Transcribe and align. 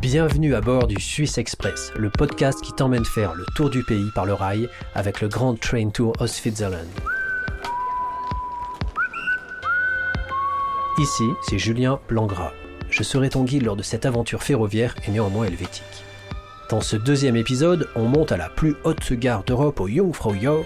Bienvenue 0.00 0.54
à 0.54 0.62
bord 0.62 0.86
du 0.86 0.98
Swiss 0.98 1.36
Express, 1.36 1.92
le 1.94 2.08
podcast 2.08 2.62
qui 2.62 2.72
t'emmène 2.72 3.04
faire 3.04 3.34
le 3.34 3.44
tour 3.54 3.68
du 3.68 3.82
pays 3.84 4.10
par 4.14 4.24
le 4.24 4.32
rail 4.32 4.66
avec 4.94 5.20
le 5.20 5.28
Grand 5.28 5.60
Train 5.60 5.90
Tour 5.90 6.14
Ostfriesland. 6.20 6.88
Ici, 10.98 11.24
c'est 11.42 11.58
Julien 11.58 12.00
Langras. 12.08 12.54
Je 12.88 13.02
serai 13.02 13.28
ton 13.28 13.44
guide 13.44 13.64
lors 13.64 13.76
de 13.76 13.82
cette 13.82 14.06
aventure 14.06 14.42
ferroviaire 14.42 14.94
et 15.06 15.10
néanmoins 15.10 15.44
helvétique. 15.44 15.84
Dans 16.70 16.80
ce 16.80 16.96
deuxième 16.96 17.36
épisode, 17.36 17.86
on 17.94 18.04
monte 18.04 18.32
à 18.32 18.38
la 18.38 18.48
plus 18.48 18.76
haute 18.84 19.12
gare 19.12 19.44
d'Europe 19.44 19.80
au 19.80 19.86
Jungfraujoch, 19.86 20.64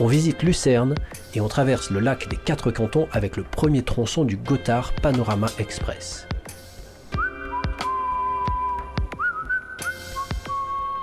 on 0.00 0.08
visite 0.08 0.42
Lucerne 0.42 0.96
et 1.36 1.40
on 1.40 1.46
traverse 1.46 1.90
le 1.90 2.00
lac 2.00 2.28
des 2.28 2.36
quatre 2.36 2.72
cantons 2.72 3.06
avec 3.12 3.36
le 3.36 3.44
premier 3.44 3.84
tronçon 3.84 4.24
du 4.24 4.36
Gotthard 4.36 4.92
Panorama 4.94 5.46
Express. 5.60 6.26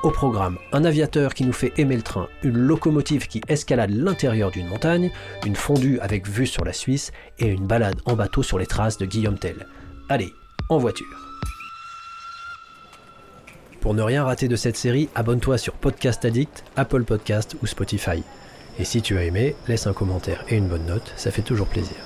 Au 0.02 0.12
programme, 0.12 0.58
un 0.72 0.86
aviateur 0.86 1.34
qui 1.34 1.44
nous 1.44 1.52
fait 1.52 1.74
aimer 1.76 1.98
le 1.98 2.02
train, 2.02 2.30
une 2.44 2.58
locomotive 2.58 3.28
qui 3.28 3.42
escalade 3.50 3.90
l'intérieur 3.90 4.50
d'une 4.50 4.68
montagne, 4.68 5.12
une 5.46 5.58
fondue 5.58 6.00
avec 6.00 6.26
vue 6.26 6.48
sur 6.48 6.64
la 6.64 6.72
Suisse 6.72 7.12
et 7.38 7.48
une 7.48 7.68
balade 7.68 8.00
en 8.06 8.16
bateau 8.16 8.42
sur 8.42 8.58
les 8.58 8.66
traces 8.66 8.98
de 8.98 9.06
Guillaume 9.06 9.38
Tell. 9.38 9.68
Allez, 10.08 10.34
en 10.70 10.78
voiture. 10.78 11.06
Pour 13.82 13.94
ne 13.94 14.02
rien 14.02 14.24
rater 14.24 14.48
de 14.48 14.56
cette 14.56 14.78
série, 14.78 15.10
abonne-toi 15.16 15.58
sur 15.58 15.74
Podcast 15.74 16.24
Addict, 16.24 16.64
Apple 16.78 17.04
Podcast 17.04 17.58
ou 17.62 17.68
Spotify. 17.68 18.24
Et 18.80 18.86
si 18.86 19.02
tu 19.02 19.18
as 19.18 19.26
aimé, 19.26 19.58
laisse 19.68 19.86
un 19.86 19.94
commentaire 19.94 20.46
et 20.48 20.56
une 20.56 20.70
bonne 20.70 20.86
note, 20.86 21.14
ça 21.18 21.30
fait 21.30 21.42
toujours 21.42 21.68
plaisir. 21.68 21.98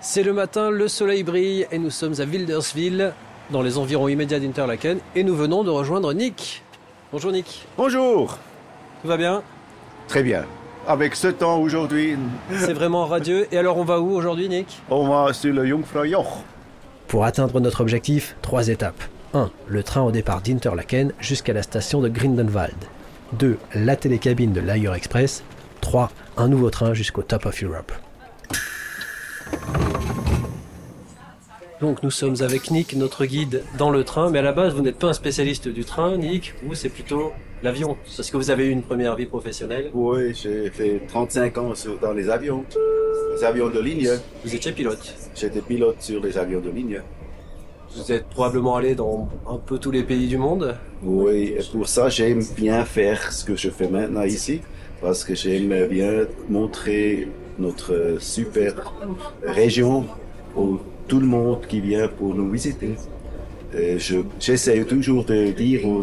C'est 0.00 0.22
le 0.22 0.32
matin, 0.32 0.70
le 0.70 0.88
soleil 0.88 1.22
brille 1.22 1.66
et 1.70 1.78
nous 1.78 1.90
sommes 1.90 2.18
à 2.18 2.24
Wilderswil, 2.24 3.12
dans 3.50 3.62
les 3.62 3.78
environs 3.78 4.08
immédiats 4.08 4.40
d'Interlaken 4.40 4.98
et 5.14 5.24
nous 5.24 5.34
venons 5.34 5.64
de 5.64 5.70
rejoindre 5.70 6.12
Nick. 6.12 6.62
Bonjour 7.12 7.32
Nick. 7.32 7.66
Bonjour. 7.76 8.38
Tout 9.02 9.08
va 9.08 9.16
bien? 9.16 9.42
Très 10.08 10.22
bien. 10.22 10.44
Avec 10.86 11.14
ce 11.14 11.28
temps 11.28 11.58
aujourd'hui. 11.58 12.16
C'est 12.54 12.72
vraiment 12.72 13.06
radieux. 13.06 13.46
Et 13.52 13.58
alors 13.58 13.76
on 13.76 13.84
va 13.84 14.00
où 14.00 14.10
aujourd'hui 14.14 14.48
Nick? 14.48 14.80
On 14.90 15.08
va 15.08 15.32
sur 15.32 15.52
le 15.52 15.66
Jungfraujoch. 15.66 16.42
Pour 17.08 17.24
atteindre 17.24 17.60
notre 17.60 17.82
objectif, 17.82 18.36
trois 18.42 18.68
étapes. 18.68 19.02
1. 19.34 19.50
Le 19.66 19.82
train 19.82 20.02
au 20.02 20.10
départ 20.10 20.40
d'Interlaken 20.42 21.12
jusqu'à 21.20 21.52
la 21.52 21.62
station 21.62 22.00
de 22.00 22.08
Grindenwald. 22.08 22.74
2. 23.34 23.58
La 23.74 23.96
télécabine 23.96 24.52
de 24.52 24.60
l'Ayer 24.60 24.92
Express. 24.94 25.42
3. 25.80 26.10
Un 26.36 26.48
nouveau 26.48 26.70
train 26.70 26.94
jusqu'au 26.94 27.22
Top 27.22 27.46
of 27.46 27.62
Europe. 27.62 27.92
Donc 31.82 32.04
nous 32.04 32.12
sommes 32.12 32.36
avec 32.42 32.70
Nick, 32.70 32.94
notre 32.94 33.24
guide, 33.26 33.64
dans 33.76 33.90
le 33.90 34.04
train, 34.04 34.30
mais 34.30 34.38
à 34.38 34.42
la 34.42 34.52
base 34.52 34.72
vous 34.72 34.82
n'êtes 34.82 34.98
pas 35.00 35.08
un 35.08 35.12
spécialiste 35.12 35.66
du 35.66 35.84
train, 35.84 36.16
Nick, 36.16 36.54
vous 36.62 36.76
c'est 36.76 36.88
plutôt 36.88 37.32
l'avion, 37.64 37.96
parce 38.16 38.30
que 38.30 38.36
vous 38.36 38.50
avez 38.52 38.66
eu 38.66 38.70
une 38.70 38.82
première 38.82 39.16
vie 39.16 39.26
professionnelle. 39.26 39.90
Oui, 39.92 40.32
j'ai 40.32 40.70
fait 40.70 41.02
35 41.08 41.58
ans 41.58 41.74
sur- 41.74 41.98
dans 41.98 42.12
les 42.12 42.30
avions. 42.30 42.64
Les 43.36 43.42
avions 43.44 43.68
de 43.68 43.80
ligne. 43.80 44.10
Vous 44.44 44.54
étiez 44.54 44.70
pilote. 44.70 45.12
J'étais 45.34 45.60
pilote 45.60 45.96
sur 45.98 46.22
les 46.22 46.38
avions 46.38 46.60
de 46.60 46.70
ligne. 46.70 47.00
Vous 47.96 48.12
êtes 48.12 48.26
probablement 48.28 48.76
allé 48.76 48.94
dans 48.94 49.28
un 49.50 49.56
peu 49.56 49.78
tous 49.78 49.90
les 49.90 50.04
pays 50.04 50.28
du 50.28 50.38
monde. 50.38 50.76
Oui, 51.02 51.54
et 51.58 51.62
pour 51.72 51.88
ça, 51.88 52.08
j'aime 52.08 52.44
bien 52.56 52.84
faire 52.84 53.32
ce 53.32 53.44
que 53.44 53.56
je 53.56 53.70
fais 53.70 53.88
maintenant 53.88 54.22
ici, 54.22 54.60
parce 55.00 55.24
que 55.24 55.34
j'aime 55.34 55.88
bien 55.88 56.26
montrer 56.48 57.26
notre 57.58 58.18
super 58.20 58.92
région 59.42 60.06
pour 60.54 60.80
tout 61.08 61.20
le 61.20 61.26
monde 61.26 61.60
qui 61.68 61.80
vient 61.80 62.08
pour 62.08 62.34
nous 62.34 62.50
visiter. 62.50 62.94
Je, 63.74 64.16
j'essaie 64.38 64.84
toujours 64.84 65.24
de 65.24 65.50
dire 65.52 65.86
aux, 65.86 66.02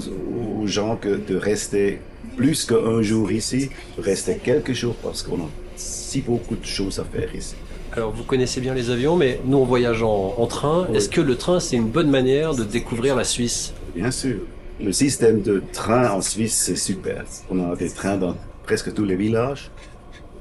aux 0.62 0.66
gens 0.66 0.96
que 0.96 1.10
de 1.10 1.36
rester 1.36 2.00
plus 2.36 2.66
qu'un 2.66 3.02
jour 3.02 3.32
ici, 3.32 3.70
de 3.98 4.02
rester 4.02 4.36
quelques 4.36 4.74
jours 4.74 4.96
parce 5.04 5.22
qu'on 5.24 5.38
a 5.38 5.50
si 5.76 6.22
beaucoup 6.22 6.56
de 6.56 6.66
choses 6.66 7.00
à 7.00 7.04
faire 7.04 7.34
ici. 7.36 7.56
Alors 7.94 8.12
vous 8.12 8.24
connaissez 8.24 8.62
bien 8.62 8.74
les 8.74 8.90
avions, 8.90 9.16
mais 9.16 9.40
nous 9.46 9.58
on 9.58 9.66
voyage 9.66 10.04
en, 10.04 10.36
en 10.38 10.48
train. 10.48 10.88
Oui. 10.90 10.98
Est-ce 10.98 11.10
que 11.10 11.22
le 11.22 11.36
train 11.36 11.60
c'est 11.60 11.76
une 11.76 11.90
bonne 11.90 12.10
manière 12.10 12.56
de 12.56 12.64
découvrir 12.64 13.16
la 13.16 13.24
Suisse? 13.24 13.74
Bien 13.96 14.12
sûr. 14.12 14.38
Le 14.82 14.92
système 14.94 15.42
de 15.42 15.62
train 15.74 16.10
en 16.12 16.22
Suisse, 16.22 16.56
c'est 16.56 16.76
super. 16.76 17.26
On 17.52 17.72
a 17.72 17.76
des 17.76 17.90
trains 17.90 18.18
dans 18.18 18.36
presque 18.64 18.94
tous 18.94 19.04
les 19.04 19.16
villages. 19.16 19.72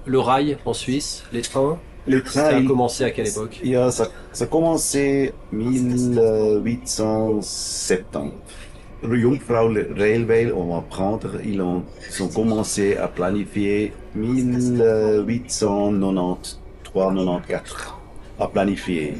Le 0.06 0.20
rail 0.20 0.56
en 0.64 0.72
Suisse, 0.72 1.24
les 1.32 1.42
trains, 1.42 1.78
Les 2.08 2.22
ça 2.26 2.48
a 2.48 2.62
commencé 2.62 3.04
à 3.04 3.10
quelle 3.10 3.28
époque 3.28 3.60
il 3.62 3.70
y 3.70 3.76
a- 3.76 3.90
ça, 3.90 4.08
ça 4.32 4.44
a 4.44 4.46
commencé 4.46 5.32
1870. 5.52 8.32
Le 9.02 9.16
Jungfrau 9.20 9.68
Railway, 9.96 10.50
on 10.52 10.74
va 10.74 10.80
prendre, 10.80 11.30
ils 11.44 11.60
ont, 11.60 11.82
ils 12.10 12.22
ont 12.22 12.28
commencé 12.28 12.96
à 12.96 13.06
planifier 13.06 13.92
1893-94 16.94 17.94
à 18.40 18.46
planifier. 18.48 19.14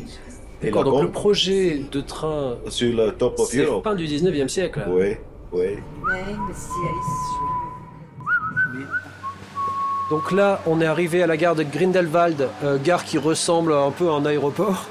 Et 0.63 0.67
D'accord, 0.67 0.85
donc 0.85 1.03
le 1.03 1.11
projet 1.11 1.83
de 1.93 2.01
train, 2.01 2.57
sur 2.69 2.97
le 2.97 3.13
top 3.13 3.39
of 3.39 3.49
c'est 3.49 3.65
Europe. 3.65 3.85
fin 3.85 3.95
du 3.95 4.07
19e 4.07 4.49
siècle. 4.49 4.81
Oui, 4.91 5.15
oui. 5.53 5.77
Donc 10.11 10.33
là, 10.33 10.61
on 10.67 10.81
est 10.81 10.87
arrivé 10.87 11.23
à 11.23 11.27
la 11.27 11.37
gare 11.37 11.55
de 11.55 11.63
Grindelwald, 11.63 12.49
euh, 12.65 12.79
gare 12.83 13.05
qui 13.05 13.19
ressemble 13.19 13.73
un 13.75 13.91
peu 13.91 14.09
à 14.09 14.13
un 14.13 14.25
aéroport. 14.25 14.87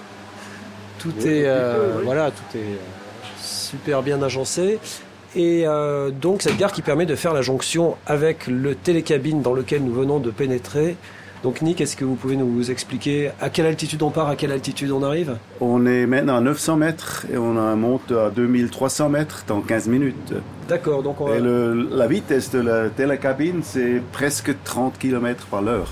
Tout 0.99 1.11
Oui, 1.19 1.27
est, 1.27 1.43
euh, 1.45 1.93
peu, 1.93 1.97
oui. 1.99 2.05
voilà, 2.05 2.31
tout 2.31 2.57
est 2.57 2.61
euh, 2.61 2.77
super 3.41 4.03
bien 4.03 4.21
agencé. 4.21 4.79
Et 5.35 5.63
euh, 5.67 6.09
donc 6.11 6.41
cette 6.41 6.57
gare 6.57 6.71
qui 6.71 6.81
permet 6.81 7.05
de 7.05 7.15
faire 7.15 7.33
la 7.33 7.41
jonction 7.41 7.95
avec 8.05 8.47
le 8.47 8.75
télécabine 8.75 9.41
dans 9.41 9.53
lequel 9.53 9.83
nous 9.83 9.93
venons 9.93 10.19
de 10.19 10.31
pénétrer. 10.31 10.95
Donc 11.43 11.61
Nick, 11.61 11.81
est-ce 11.81 11.95
que 11.95 12.05
vous 12.05 12.15
pouvez 12.15 12.35
nous 12.35 12.71
expliquer 12.71 13.31
à 13.41 13.49
quelle 13.49 13.67
altitude 13.67 14.01
on 14.01 14.09
part, 14.09 14.27
à 14.27 14.35
quelle 14.35 14.51
altitude 14.51 14.91
on 14.91 15.03
arrive? 15.03 15.37
On 15.61 15.85
est 15.85 16.07
maintenant 16.07 16.37
à 16.37 16.41
900 16.41 16.77
mètres 16.77 17.25
et 17.31 17.37
on 17.37 17.53
monte 17.75 18.11
à 18.11 18.31
2300 18.31 19.09
mètres 19.09 19.43
dans 19.47 19.61
15 19.61 19.87
minutes. 19.87 20.33
D'accord, 20.67 21.01
donc 21.03 21.21
on. 21.21 21.33
Et 21.33 21.39
le- 21.39 21.87
la 21.91 22.07
vitesse 22.07 22.51
de 22.51 22.59
la 22.59 22.89
télécabine, 22.89 23.61
c'est 23.63 24.01
presque 24.11 24.53
30 24.63 24.97
km 24.97 25.45
par 25.47 25.61
l'heure. 25.61 25.87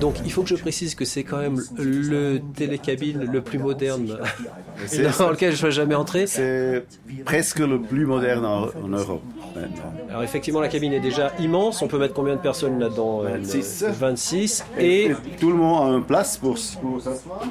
Donc 0.00 0.16
il 0.24 0.32
faut 0.32 0.42
que 0.42 0.48
je 0.48 0.56
précise 0.56 0.96
que 0.96 1.04
c'est 1.04 1.22
quand 1.22 1.36
même 1.38 1.60
le 1.78 2.38
télécabine 2.56 3.30
le 3.32 3.40
plus 3.40 3.60
moderne 3.60 4.06
dans 5.18 5.30
lequel 5.30 5.52
je 5.52 5.56
sois 5.56 5.70
jamais 5.70 5.94
entré. 5.94 6.26
c'est 6.26 6.84
presque 7.24 7.60
le 7.60 7.80
plus 7.80 8.04
moderne 8.04 8.44
en, 8.44 8.62
en 8.64 8.88
Europe 8.88 9.22
maintenant. 9.54 9.94
Alors 10.10 10.24
effectivement 10.24 10.60
la 10.60 10.66
cabine 10.66 10.92
est 10.92 10.98
déjà 11.00 11.30
immense, 11.38 11.82
on 11.82 11.86
peut 11.86 11.98
mettre 11.98 12.14
combien 12.14 12.34
de 12.34 12.40
personnes 12.40 12.80
là-dedans 12.80 13.22
Euh, 13.24 13.36
26. 13.38 13.84
26 13.90 14.64
et, 14.76 15.12
tout 15.38 15.50
le 15.50 15.56
monde 15.56 15.92
a 15.92 15.96
une 15.96 16.02
place 16.02 16.36
pour, 16.36 16.56
pour 16.82 17.00
s'asseoir. 17.00 17.42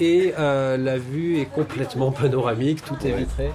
et 0.00 0.32
euh, 0.36 0.76
la 0.76 0.98
vue 0.98 1.38
est 1.38 1.46
complètement 1.54 2.10
panoramique, 2.10 2.82
tout 2.84 2.96
est 3.06 3.12
Ouais. 3.12 3.18
vitré. 3.18 3.50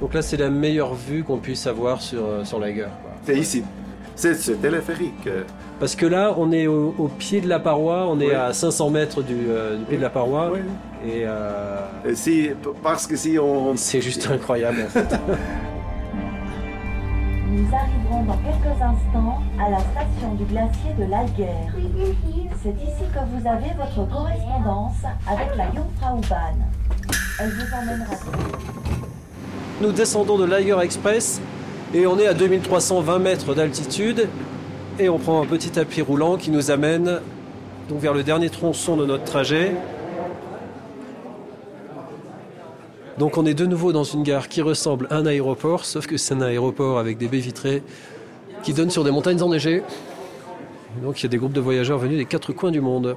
Donc 0.00 0.14
là 0.14 0.22
c'est 0.22 0.36
la 0.36 0.50
meilleure 0.50 0.94
vue 0.94 1.24
qu'on 1.24 1.38
puisse 1.38 1.66
avoir 1.66 2.00
sur, 2.00 2.24
euh, 2.24 2.44
sur 2.44 2.58
la. 2.60 2.68
C'est 3.24 3.36
ici. 3.36 3.64
C'est 4.14 4.34
ce 4.34 4.52
téléphérique. 4.52 5.26
euh, 5.26 5.44
Parce 5.80 5.94
que 5.96 6.06
là 6.06 6.34
on 6.36 6.50
est 6.52 6.66
au, 6.66 6.94
au 6.98 7.08
pied 7.08 7.40
de 7.40 7.48
la 7.48 7.58
paroi, 7.60 8.06
on 8.08 8.18
est 8.20 8.34
à 8.34 8.52
500 8.52 8.90
mètres 8.90 9.22
du, 9.22 9.34
euh, 9.48 9.76
du 9.76 9.84
pied 9.84 9.96
de 9.96 10.02
la 10.02 10.10
paroi 10.10 10.52
et 11.04 11.22
euh, 11.24 11.80
Et 12.04 12.14
si, 12.16 12.50
parce 12.82 13.06
que 13.06 13.16
si 13.16 13.38
on... 13.38 13.76
c'est 13.76 14.00
juste 14.00 14.28
incroyable 14.30 14.78
en 14.86 14.88
fait. 14.88 15.18
Nous 17.50 17.66
arriverons 17.74 18.24
dans 18.24 18.36
quelques 18.36 18.76
instants 18.82 19.38
à 19.58 19.70
la 19.70 19.78
station 19.78 20.34
du 20.34 20.44
glacier 20.44 20.92
de 20.98 21.04
l'Alguer. 21.10 21.46
C'est 22.62 22.74
ici 22.82 23.04
que 23.12 23.20
vous 23.32 23.46
avez 23.48 23.70
votre 23.76 24.08
correspondance 24.10 24.96
avec 25.26 25.56
la 25.56 25.64
Jungfraubahn. 25.72 26.56
Elle 27.40 27.50
vous 27.50 27.74
emmènera 27.74 28.14
Nous 29.80 29.92
descendons 29.92 30.38
de 30.38 30.44
l'Ayer 30.44 30.76
Express 30.82 31.40
et 31.94 32.04
on 32.08 32.18
est 32.18 32.26
à 32.26 32.34
2320 32.34 33.20
mètres 33.20 33.54
d'altitude 33.54 34.28
et 34.98 35.08
on 35.08 35.18
prend 35.18 35.40
un 35.40 35.46
petit 35.46 35.70
tapis 35.70 36.02
roulant 36.02 36.36
qui 36.36 36.50
nous 36.50 36.72
amène 36.72 37.20
donc 37.88 38.00
vers 38.00 38.12
le 38.12 38.24
dernier 38.24 38.50
tronçon 38.50 38.96
de 38.96 39.06
notre 39.06 39.22
trajet. 39.22 39.76
Donc 43.18 43.36
on 43.38 43.46
est 43.46 43.54
de 43.54 43.66
nouveau 43.66 43.92
dans 43.92 44.02
une 44.02 44.24
gare 44.24 44.48
qui 44.48 44.62
ressemble 44.62 45.06
à 45.10 45.16
un 45.16 45.26
aéroport, 45.26 45.84
sauf 45.84 46.08
que 46.08 46.16
c'est 46.16 46.34
un 46.34 46.40
aéroport 46.40 46.98
avec 46.98 47.16
des 47.16 47.28
baies 47.28 47.38
vitrées 47.38 47.84
qui 48.64 48.72
donnent 48.72 48.90
sur 48.90 49.04
des 49.04 49.12
montagnes 49.12 49.42
enneigées. 49.42 49.84
Donc 51.04 51.20
il 51.20 51.22
y 51.22 51.26
a 51.26 51.28
des 51.28 51.38
groupes 51.38 51.52
de 51.52 51.60
voyageurs 51.60 51.98
venus 51.98 52.18
des 52.18 52.24
quatre 52.24 52.52
coins 52.52 52.72
du 52.72 52.80
monde 52.80 53.16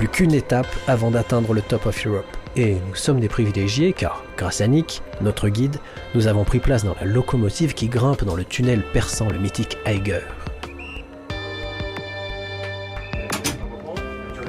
plus 0.00 0.08
qu'une 0.08 0.32
étape 0.32 0.66
avant 0.86 1.10
d'atteindre 1.10 1.52
le 1.52 1.60
top 1.60 1.84
of 1.84 2.06
Europe. 2.06 2.24
Et 2.56 2.76
nous 2.88 2.94
sommes 2.94 3.20
des 3.20 3.28
privilégiés 3.28 3.92
car, 3.92 4.24
grâce 4.34 4.62
à 4.62 4.66
Nick, 4.66 5.02
notre 5.20 5.50
guide, 5.50 5.76
nous 6.14 6.26
avons 6.26 6.42
pris 6.42 6.58
place 6.58 6.86
dans 6.86 6.94
la 6.98 7.06
locomotive 7.06 7.74
qui 7.74 7.88
grimpe 7.88 8.24
dans 8.24 8.34
le 8.34 8.46
tunnel 8.46 8.82
perçant 8.94 9.28
le 9.28 9.38
mythique 9.38 9.76
Eiger. 9.84 10.22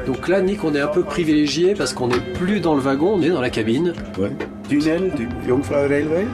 Donc 0.06 0.30
là, 0.30 0.40
Nick, 0.40 0.64
on 0.64 0.74
est 0.74 0.80
un 0.80 0.88
peu 0.88 1.04
privilégié 1.04 1.76
parce 1.76 1.92
qu'on 1.92 2.08
n'est 2.08 2.34
plus 2.34 2.62
dans 2.62 2.76
le 2.76 2.80
wagon, 2.80 3.16
on 3.16 3.22
est 3.22 3.30
dans 3.30 3.42
la 3.42 3.50
cabine. 3.50 3.94
Tunnel 4.70 5.12
du 5.16 5.28
Jungfrau 5.46 5.76
Railway? 5.76 6.28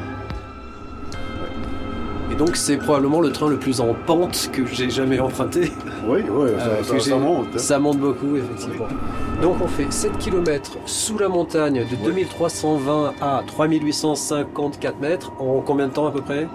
Donc, 2.38 2.56
c'est 2.56 2.78
probablement 2.78 3.19
le 3.19 3.31
train 3.31 3.50
le 3.50 3.57
plus 3.57 3.81
en 3.81 3.95
pente 4.06 4.50
que 4.54 4.66
j'ai 4.66 4.89
jamais 4.92 5.19
emprunté. 5.19 5.72
Oui, 6.07 6.19
oui, 6.30 6.50
ça, 6.84 6.94
Euh, 6.94 7.00
ça- 7.00 7.16
monte. 7.18 7.48
hein. 7.56 7.57
Ça 7.57 7.80
monte 7.80 7.98
beaucoup, 7.98 8.36
effectivement. 8.36 8.86
Donc, 9.42 9.56
on 9.63 9.68
fait 9.68 9.92
7 9.92 10.18
km 10.19 10.78
sous 10.86 11.18
la 11.18 11.30
montagne 11.30 11.84
de 11.89 11.95
2320 12.06 13.13
à 13.22 13.42
3854 13.48 15.00
mètres 15.00 15.31
en 15.39 15.62
combien 15.62 15.88
de 15.88 15.94
temps 15.94 16.06
à 16.07 16.12
peu 16.12 16.22
près? 16.22 16.48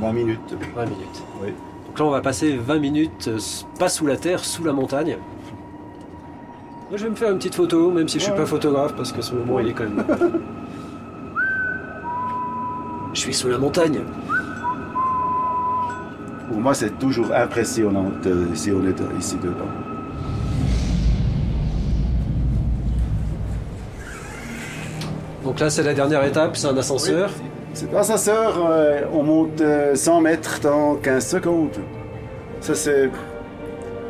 20 0.00 0.12
minutes. 0.12 0.56
20 0.76 0.84
minutes. 0.84 1.22
Oui. 1.42 1.48
Donc 1.88 1.98
là, 1.98 2.04
on 2.06 2.10
va 2.10 2.20
passer 2.20 2.56
20 2.56 2.78
minutes, 2.78 3.28
euh, 3.28 3.38
pas 3.78 3.88
sous 3.88 4.06
la 4.06 4.16
terre, 4.16 4.44
sous 4.44 4.62
la 4.64 4.72
montagne. 4.72 5.16
Moi, 6.90 6.96
je 6.98 7.04
vais 7.04 7.10
me 7.10 7.16
faire 7.16 7.30
une 7.30 7.38
petite 7.38 7.54
photo, 7.56 7.90
même 7.90 8.08
si 8.08 8.18
je 8.18 8.24
suis 8.24 8.32
Ouais. 8.32 8.38
pas 8.38 8.46
photographe, 8.46 8.94
parce 8.96 9.10
que 9.12 9.20
ce 9.20 9.34
moment, 9.34 9.58
il 9.58 9.68
est 9.68 9.72
quand 9.72 9.84
même. 9.84 10.04
je 13.14 13.20
suis 13.20 13.34
sous 13.34 13.48
la 13.48 13.58
montagne. 13.58 14.00
Pour 16.48 16.58
moi, 16.60 16.74
c'est 16.74 16.98
toujours 16.98 17.32
impressionnant 17.34 18.10
euh, 18.26 18.46
si 18.54 18.70
on 18.70 18.86
est 18.86 19.00
ici 19.18 19.36
dedans. 19.36 19.70
Donc 25.42 25.60
là, 25.60 25.68
c'est 25.70 25.82
la 25.82 25.94
dernière 25.94 26.24
étape, 26.24 26.56
c'est 26.56 26.66
un 26.66 26.76
ascenseur. 26.76 27.30
C'est 27.74 27.90
grâce 27.90 28.10
à 28.10 28.16
ça, 28.16 28.52
euh, 28.56 29.00
on 29.12 29.22
monte 29.22 29.60
euh, 29.60 29.94
100 29.94 30.20
mètres 30.20 30.60
dans 30.62 30.94
15 30.94 31.26
secondes. 31.26 31.76
Ça, 32.60 32.74
c'est 32.74 33.10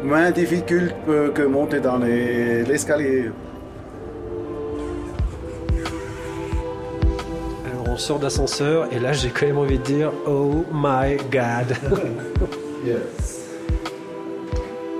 moins 0.02 0.30
difficile 0.30 0.92
que, 1.06 1.42
monter 1.46 1.80
dans 1.80 1.96
les- 1.96 2.62
l'escalier. 2.64 3.30
On 7.94 7.96
sort 7.96 8.18
d'ascenseur, 8.18 8.88
et 8.92 8.98
là, 8.98 9.12
j'ai 9.12 9.28
quand 9.28 9.46
même 9.46 9.58
envie 9.58 9.78
de 9.78 9.84
dire 9.84 10.10
Oh 10.26 10.64
my 10.74 11.16
god 11.30 11.76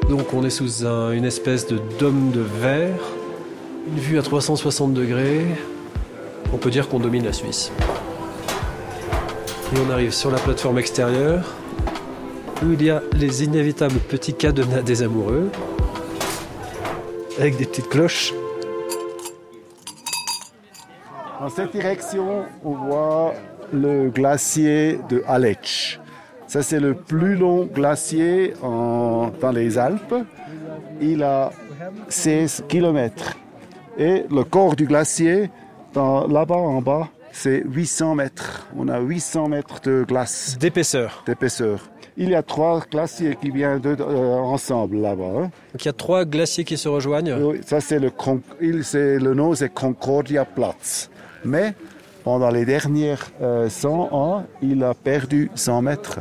Donc, 0.09 0.33
on 0.33 0.45
est 0.45 0.51
sous 0.51 0.87
un- 0.87 1.11
une 1.11 1.25
espèce 1.25 1.67
de 1.67 1.81
dôme 1.99 2.31
de 2.31 2.41
verre, 2.41 2.95
une 3.89 3.99
vue 3.99 4.17
à 4.17 4.23
360 4.23 4.95
degrés. 4.95 5.45
On 6.53 6.57
peut 6.57 6.71
dire 6.71 6.89
qu'on 6.89 7.01
domine 7.01 7.25
la 7.25 7.33
Suisse. 7.33 7.73
Et 9.75 9.79
on 9.85 9.91
arrive 9.91 10.13
sur 10.13 10.31
la 10.31 10.39
plateforme 10.39 10.79
extérieure 10.79 11.43
où 12.65 12.73
il 12.75 12.83
y 12.85 12.91
a 12.91 13.03
les 13.13 13.43
inévitables 13.43 13.99
petits 13.99 14.35
cadenas 14.35 14.83
des 14.83 15.03
amoureux 15.03 15.49
avec 17.41 17.57
des 17.57 17.65
petites 17.65 17.89
cloches. 17.89 18.33
Dans 21.45 21.51
cette 21.51 21.73
direction, 21.73 22.45
on 22.65 22.71
voit 22.71 23.35
le 23.71 24.09
glacier 24.09 24.99
de 25.11 25.23
Aletsch. 25.27 26.01
Ça, 26.47 26.63
c'est 26.63 26.81
le 26.81 26.95
plus 26.95 27.37
long 27.37 27.67
glacier 27.67 28.55
en- 28.63 29.31
dans 29.43 29.51
les 29.53 29.77
Alpes. 29.77 30.15
Il 31.03 31.23
a 31.23 31.51
16 32.09 32.65
km. 32.67 33.37
Et 33.99 34.25
le 34.31 34.43
corps 34.45 34.75
du 34.75 34.87
glacier, 34.87 35.51
là-bas 35.95 36.55
en 36.57 36.81
bas, 36.81 37.09
c'est 37.31 37.63
800 37.63 38.15
mètres. 38.15 38.67
On 38.79 38.89
a 38.89 38.99
800 39.01 39.49
mètres 39.49 39.83
de 39.83 40.03
glace 40.09 40.57
D'épaisseur. 40.59 41.25
d'épaisseur. 41.27 41.91
Il 42.17 42.31
y 42.31 42.35
a 42.35 42.43
trois 42.43 42.81
glaciers 42.91 43.37
qui 43.39 43.51
viennent 43.51 43.81
de- 43.81 43.97
euh, 44.01 44.37
ensemble 44.37 44.97
là-bas. 44.97 45.25
hein. 45.37 45.51
Donc 45.73 45.81
il 45.81 45.85
y 45.85 45.89
a 45.89 45.93
trois 45.93 46.25
glaciers 46.25 46.65
qui 46.65 46.79
se 46.79 46.89
rejoignent. 46.89 47.35
Oui, 47.39 47.61
ça 47.67 47.83
c'est 47.83 47.99
le, 47.99 48.11
c'est- 48.83 49.19
le 49.19 49.35
nom 49.35 49.55
c'est 49.55 49.69
Concordia 49.69 50.47
Platz. 50.47 51.11
Mais 51.45 51.75
pendant 52.25 52.51
les 52.51 52.65
dernières 52.65 53.31
euh, 53.43 53.69
100 53.69 54.09
ans, 54.13 54.47
il 54.63 54.83
a 54.83 54.95
perdu 54.95 55.51
100 55.55 55.83
mètres 55.83 56.21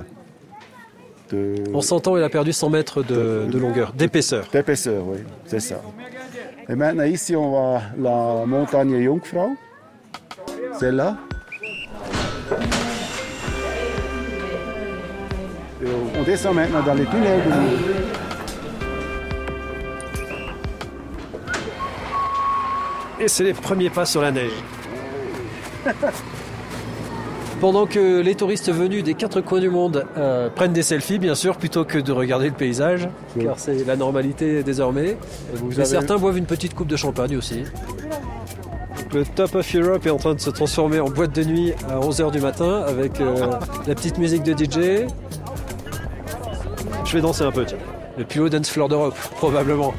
de- 1.31 1.55
En 1.73 1.81
100 1.81 2.07
ans, 2.07 2.17
il 2.17 2.23
a 2.23 2.29
perdu 2.29 2.51
100 2.53 2.69
mètres 2.69 3.01
de, 3.03 3.47
de 3.49 3.57
longueur, 3.57 3.93
d'épaisseur. 3.93 4.47
d'épaisseur, 4.51 5.03
oui, 5.07 5.19
c'est 5.45 5.59
ça. 5.61 5.81
Et 6.69 6.75
maintenant 6.75 7.03
ici 7.03 7.35
on 7.35 7.49
voit 7.49 7.81
la 7.97 8.45
montagne 8.45 9.01
Jungfrau, 9.03 9.49
celle-là. 10.79 11.17
Et 15.81 15.85
on- 16.19 16.23
descend 16.23 16.55
maintenant 16.55 16.81
dans 16.83 16.93
les 16.93 17.05
tunnels 17.05 17.41
de. 17.45 18.03
Et 23.23 23.27
c'est 23.27 23.43
les 23.43 23.53
premiers 23.53 23.89
pas 23.89 24.05
sur 24.05 24.21
la 24.21 24.31
neige. 24.31 24.51
Pendant 27.61 27.85
que 27.85 28.19
les 28.19 28.35
touristes 28.35 28.71
venus 28.73 29.03
des 29.05 29.13
quatre 29.13 29.39
coins 29.39 29.61
du 29.61 29.69
monde 29.69 30.05
euh, 30.17 30.49
prennent 30.49 30.73
des 30.73 30.83
selfies, 30.83 31.17
bien 31.17 31.33
sûr, 31.35 31.55
plutôt 31.55 31.85
que 31.85 31.97
de 31.97 32.11
regarder 32.11 32.47
le 32.47 32.53
paysage, 32.53 33.07
car 33.39 33.57
c'est 33.57 33.85
la 33.85 33.95
normalité 33.95 34.63
désormais. 34.63 35.17
Mais 35.69 35.75
avez- 35.75 35.85
certains 35.85 36.17
boivent 36.17 36.37
une 36.37 36.45
petite 36.45 36.73
coupe 36.75 36.87
de 36.89 36.97
champagne 36.97 37.37
aussi. 37.37 37.63
Le 39.13 39.23
Top 39.23 39.55
of 39.55 39.75
Europe 39.75 40.05
est 40.05 40.09
en 40.09 40.17
train 40.17 40.33
de 40.33 40.39
se 40.41 40.49
transformer 40.49 40.99
en 40.99 41.07
boîte 41.09 41.33
de 41.35 41.43
nuit 41.43 41.71
à 41.89 41.99
11h 41.99 42.31
du 42.31 42.41
matin 42.41 42.83
avec 42.85 43.21
euh, 43.21 43.47
la 43.87 43.95
petite 43.95 44.17
musique 44.17 44.43
de 44.43 44.51
DJ. 44.53 45.07
Je 47.05 47.13
vais 47.13 47.21
danser 47.21 47.43
un 47.43 47.51
peu, 47.51 47.63
tiens. 47.63 47.77
Le 48.17 48.25
plus 48.25 48.41
haut 48.41 48.49
dance 48.49 48.69
floor 48.69 48.89
d'Europe, 48.89 49.15
probablement. 49.37 49.93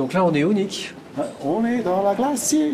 Donc 0.00 0.14
là, 0.14 0.24
on 0.24 0.32
est 0.32 0.40
unique. 0.40 0.94
On 1.44 1.62
est 1.66 1.82
dans 1.82 2.02
la 2.02 2.14
glacier. 2.14 2.72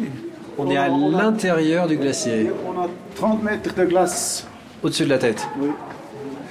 On 0.56 0.70
est 0.70 0.76
à 0.76 0.86
l'intérieur 0.88 1.88
du 1.88 1.96
glacier, 1.96 2.52
On 2.64 2.80
a 2.80 2.86
30 3.16 3.42
mètres 3.42 3.74
de 3.74 3.84
glace. 3.84 4.46
au-dessus 4.84 5.02
de 5.06 5.10
la 5.10 5.18
tête. 5.18 5.44
Oui. 5.60 5.70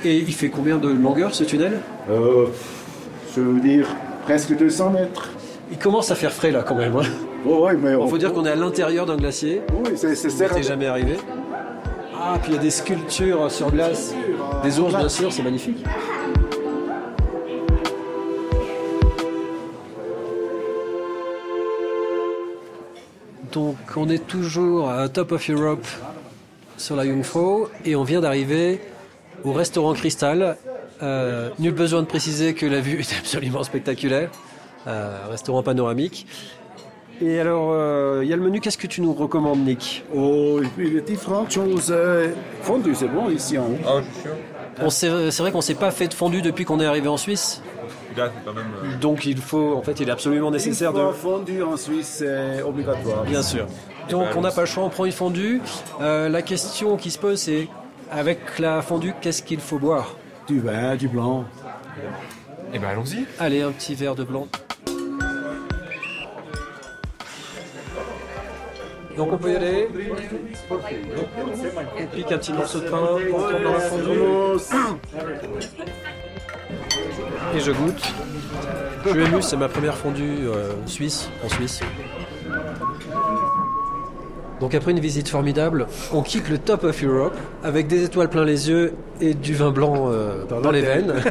Et 0.04 0.18
il 0.18 0.34
fait 0.34 0.50
combien 0.50 0.76
de 0.76 0.90
longueur 0.90 1.34
ce 1.34 1.46
tunnel? 1.46 1.80
Euh, 2.12 2.48
je 3.34 3.40
veux 3.40 3.62
dire 3.62 3.88
presque 4.26 4.54
200 4.58 4.90
mètres. 4.90 5.30
Il 5.72 5.78
commence 5.78 6.12
à 6.12 6.16
faire 6.16 6.34
frais 6.34 6.52
là 6.52 6.62
quand 6.62 6.76
même. 6.76 6.94
hein. 6.98 7.04
Oh, 7.48 7.66
oui, 7.70 7.76
mais 7.82 7.94
Il 7.94 8.10
faut 8.10 8.18
dire 8.18 8.34
qu'on 8.34 8.46
est 8.46 8.52
à 8.52 8.56
l'intérieur 8.56 9.06
d'un 9.06 9.16
glacier. 9.16 9.62
Oui, 9.82 9.92
c'est 9.96 10.14
certain. 10.14 10.56
n'est 10.58 10.64
jamais 10.64 10.88
arrivé. 10.88 11.16
Ah, 12.22 12.38
puis 12.42 12.52
il 12.52 12.56
y 12.56 12.60
a 12.60 12.62
des 12.62 12.70
sculptures 12.70 13.50
sur 13.50 13.72
glace. 13.72 14.14
Des 14.62 14.78
ours, 14.78 14.94
bien 14.94 15.08
sûr, 15.10 15.32
c'est 15.32 15.44
magnifique. 15.44 15.86
Donc, 23.56 23.78
on 23.96 24.10
est 24.10 24.28
toujours 24.28 24.90
à 24.90 25.08
Top 25.08 25.32
of 25.32 25.50
Europe 25.50 25.88
sur 26.76 26.98
la 26.98 27.06
Jungfrau 27.06 27.70
et 27.86 27.96
on 27.96 28.04
vient 28.04 28.20
d'arriver 28.20 28.82
au 29.46 29.54
restaurant 29.54 29.94
Cristal. 29.94 30.58
Euh, 31.02 31.50
nul 31.58 31.72
besoin 31.74 32.02
de 32.02 32.06
préciser 32.06 32.54
que 32.54 32.66
la 32.66 32.82
vue 32.82 33.00
est 33.00 33.18
absolument 33.18 33.64
spectaculaire. 33.64 34.30
Euh, 34.88 35.20
restaurant 35.30 35.64
panoramique. 35.64 36.28
Et 37.22 37.40
alors, 37.40 37.70
euh, 37.72 38.20
il 38.24 38.30
y 38.30 38.34
a 38.34 38.36
le 38.36 38.42
menu. 38.42 38.60
Qu'est-ce 38.60 38.78
que 38.78 38.88
tu 38.88 39.00
nous 39.00 39.14
recommandes, 39.14 39.64
Nick? 39.66 40.04
Oh, 40.14 40.60
différentes 41.08 41.52
choses 41.52 41.96
fondues, 42.62 42.94
c'est 42.94 43.08
bon 43.08 43.30
ici 43.30 43.58
en 43.58 43.68
haut. 43.68 44.02
On 44.82 44.90
sait- 44.90 45.32
C'est 45.32 45.42
vrai 45.44 45.54
qu'on 45.54 45.62
s'est 45.62 45.76
pas 45.76 45.92
fait 45.92 46.10
de 46.10 46.14
fondu 46.14 46.42
depuis 46.42 46.66
qu'on 46.66 46.82
est 46.82 46.86
arrivé 46.86 47.08
en 47.08 47.16
Suisse. 47.16 47.62
Là, 48.18 48.32
c'est 48.34 48.46
quand 48.46 48.54
même. 48.54 48.66
euh, 48.84 48.98
Donc 49.00 49.26
il 49.26 49.38
faut, 49.38 49.76
en 49.76 49.82
fait, 49.82 50.00
il 50.00 50.08
est 50.08 50.12
absolument 50.12 50.52
nécessaire 50.52 50.92
Une 50.92 50.96
fois 50.98 51.08
de. 51.08 51.14
fondu 51.14 51.64
en 51.64 51.76
Suisse, 51.78 52.18
c'est 52.20 52.62
obligatoire. 52.62 53.24
Bien 53.24 53.42
sûr. 53.42 53.68
Donc 54.10 54.28
on 54.36 54.42
n'a 54.42 54.52
pas 54.52 54.62
le 54.62 54.68
choix, 54.68 54.84
on 54.84 54.90
prend 54.90 55.06
une 55.06 55.12
fondue. 55.12 55.62
Euh, 56.02 56.30
la 56.30 56.42
question 56.42 56.96
qui 56.98 57.12
se 57.12 57.18
pose, 57.20 57.40
c'est 57.40 57.68
avec 58.12 58.60
la 58.60 58.82
fondue, 58.82 59.14
qu'est-ce 59.22 59.42
qu'il 59.44 59.60
faut 59.60 59.80
boire? 59.80 60.16
Du 60.48 60.60
vin, 60.60 60.96
du 60.96 61.08
blanc. 61.08 61.44
Eh 62.74 62.80
ben, 62.80 62.88
allons-y. 62.90 63.26
Allez, 63.40 63.62
un 63.64 63.72
petit 63.72 63.96
verre 63.96 64.16
de 64.16 64.24
blanc. 64.24 64.48
Donc 69.18 69.32
on 69.32 69.38
peut 69.38 69.54
y 69.54 69.56
aller. 69.56 69.88
On 70.70 72.06
pique 72.16 72.32
un 72.32 72.38
petit 72.38 72.52
morceau 72.54 72.80
de 72.82 72.90
pain, 72.90 72.98
on 73.02 73.38
retourne 73.38 73.64
dans 73.64 73.72
la 73.74 73.80
fondue. 73.80 74.20
Et 77.54 77.60
je 77.60 77.72
goûte. 77.72 78.14
Je 79.06 79.10
suis 79.12 79.22
ému, 79.22 79.42
c'est 79.42 79.58
ma 79.58 79.68
première 79.70 79.96
fondue 79.96 80.48
euh, 80.48 80.72
suisse, 80.86 81.30
en 81.44 81.50
Suisse. 81.50 81.80
Donc 84.60 84.74
après 84.74 84.92
une 84.92 85.00
visite 85.00 85.28
formidable, 85.28 85.88
on 86.14 86.22
quitte 86.22 86.50
le 86.50 86.58
Top 86.58 86.84
of 86.86 87.04
Europe 87.04 87.36
avec 87.64 87.88
des 87.88 88.04
étoiles 88.04 88.30
plein 88.30 88.46
les 88.46 88.70
yeux 88.70 88.94
et 89.22 89.34
du 89.34 89.54
vin 89.54 89.72
blanc 89.72 90.10
euh, 90.10 90.46
dans 90.46 90.72
les 90.72 90.82
veines. 90.82 91.14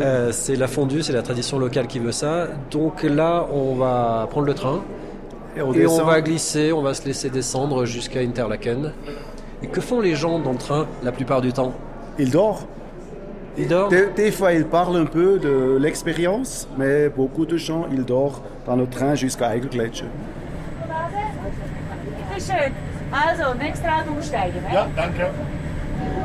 Euh, 0.00 0.30
c'est 0.32 0.54
la 0.54 0.68
fondue, 0.68 1.02
c'est 1.02 1.12
la 1.12 1.22
tradition 1.22 1.58
locale 1.58 1.88
qui 1.88 1.98
veut 1.98 2.12
ça. 2.12 2.46
Donc 2.70 3.02
là, 3.02 3.46
on 3.52 3.74
va 3.74 4.28
prendre 4.30 4.46
le 4.46 4.54
train 4.54 4.80
Et 5.56 5.60
on 5.60 5.72
et 5.72 5.86
on 5.86 5.90
descend. 5.90 6.06
va 6.06 6.20
glisser, 6.20 6.72
on 6.72 6.82
va 6.82 6.94
se 6.94 7.04
laisser 7.04 7.30
descendre 7.30 7.84
jusqu'à 7.84 8.20
Interlaken. 8.20 8.92
Et 9.62 9.66
que 9.66 9.80
font 9.80 10.00
les 10.00 10.14
gens 10.14 10.38
dans 10.38 10.52
le 10.52 10.58
train 10.58 10.86
la 11.02 11.10
plupart 11.10 11.40
du 11.40 11.52
temps? 11.52 11.72
Il 13.58 13.66
dort. 13.66 13.88
Des, 13.88 14.06
des 14.14 14.30
fois, 14.30 14.52
il 14.52 14.64
parle 14.64 14.96
un 14.96 15.06
peu 15.06 15.38
de 15.38 15.76
l'expérience, 15.80 16.68
mais 16.78 17.08
beaucoup 17.08 17.44
de 17.44 17.56
gens, 17.56 17.86
ils 17.90 18.04
dorment 18.04 18.40
dans 18.66 18.76
le 18.76 18.86
train 18.86 19.14
jusqu'à 19.16 19.56
Eigelgletscher. 19.56 20.04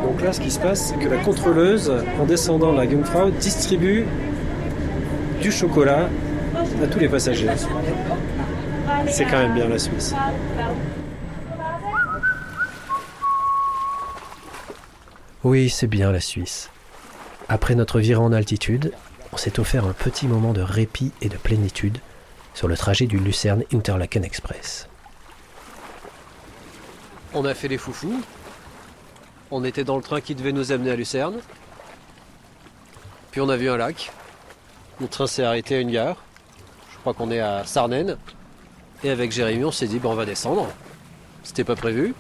Donc 0.04 0.22
là, 0.22 0.34
ce 0.34 0.40
qui 0.40 0.52
se 0.52 0.60
passe, 0.60 0.88
c'est 0.90 1.04
que 1.04 1.10
la 1.10 1.18
contrôleuse, 1.18 1.92
en 2.22 2.26
descendant 2.26 2.72
la 2.72 2.88
Jungfrau, 2.88 3.30
distribue 3.32 4.06
du 5.42 5.52
chocolat 5.52 6.10
à 6.84 6.88
tous 6.88 7.00
les 7.00 7.10
passagers. 7.10 7.50
C'est 9.08 9.26
quand 9.26 9.40
même 9.40 9.54
bien 9.54 9.68
la 9.68 9.80
Suisse. 9.80 10.14
Oui, 15.44 15.70
c'est 15.70 15.88
bien 15.88 16.12
la 16.12 16.20
Suisse. 16.20 16.70
Après 17.50 17.76
notre 17.76 18.00
virée 18.00 18.22
en 18.22 18.32
altitude, 18.32 18.94
on 19.32 19.38
s'est 19.38 19.60
offert 19.60 19.86
un 19.86 19.94
petit 19.94 20.28
moment 20.28 20.54
de 20.54 20.62
répit 20.62 21.12
et 21.22 21.30
de 21.30 21.38
plénitude 21.38 21.98
sur 22.54 22.68
le 22.68 22.78
trajet 22.78 23.08
du 23.08 23.18
Lucerne 23.18 23.64
Interlaken 23.74 24.24
Express. 24.24 24.88
On 27.34 27.46
a 27.46 27.54
fait 27.54 27.68
les 27.68 27.78
foufous. 27.78 28.22
On 29.52 29.64
était 29.64 29.84
dans 29.84 29.98
le 29.98 30.04
train 30.04 30.22
qui 30.22 30.36
devait 30.36 30.52
nous 30.52 30.72
amener 30.72 30.92
à 30.92 30.96
Lucerne. 30.96 31.40
Puis 33.32 33.42
on 33.42 33.50
a 33.50 33.58
vu 33.58 33.70
un 33.70 33.78
lac. 33.78 34.12
Le 35.02 35.08
train 35.08 35.28
s'est 35.28 35.44
arrêté 35.44 35.76
à 35.76 35.80
une 35.80 35.92
gare. 35.92 36.24
Je 36.92 36.98
crois 37.00 37.14
qu'on 37.14 37.32
est 37.32 37.40
à 37.40 37.66
Sarnen. 37.66 38.18
Et 39.04 39.10
avec 39.10 39.32
Jérémy, 39.32 39.66
on 39.66 39.72
s'est 39.72 39.88
dit, 39.88 40.00
ben, 40.00 40.10
on 40.10 40.16
va 40.16 40.26
descendre. 40.26 40.70
C'était 41.44 41.64
pas 41.64 41.76
prévu. 41.76 42.14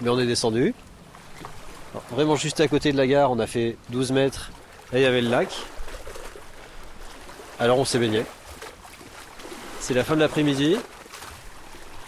Mais 0.00 0.08
on 0.08 0.18
est 0.18 0.26
descendu. 0.26 0.74
Vraiment 2.10 2.34
juste 2.34 2.60
à 2.60 2.66
côté 2.66 2.92
de 2.92 2.96
la 2.96 3.06
gare, 3.06 3.30
on 3.30 3.38
a 3.38 3.46
fait 3.46 3.76
12 3.90 4.12
mètres. 4.12 4.50
Là, 4.92 4.98
il 4.98 5.02
y 5.02 5.06
avait 5.06 5.20
le 5.20 5.30
lac. 5.30 5.48
Alors 7.60 7.78
on 7.78 7.84
s'est 7.84 7.98
baigné. 7.98 8.24
C'est 9.78 9.94
la 9.94 10.02
fin 10.02 10.14
de 10.16 10.20
l'après-midi. 10.20 10.76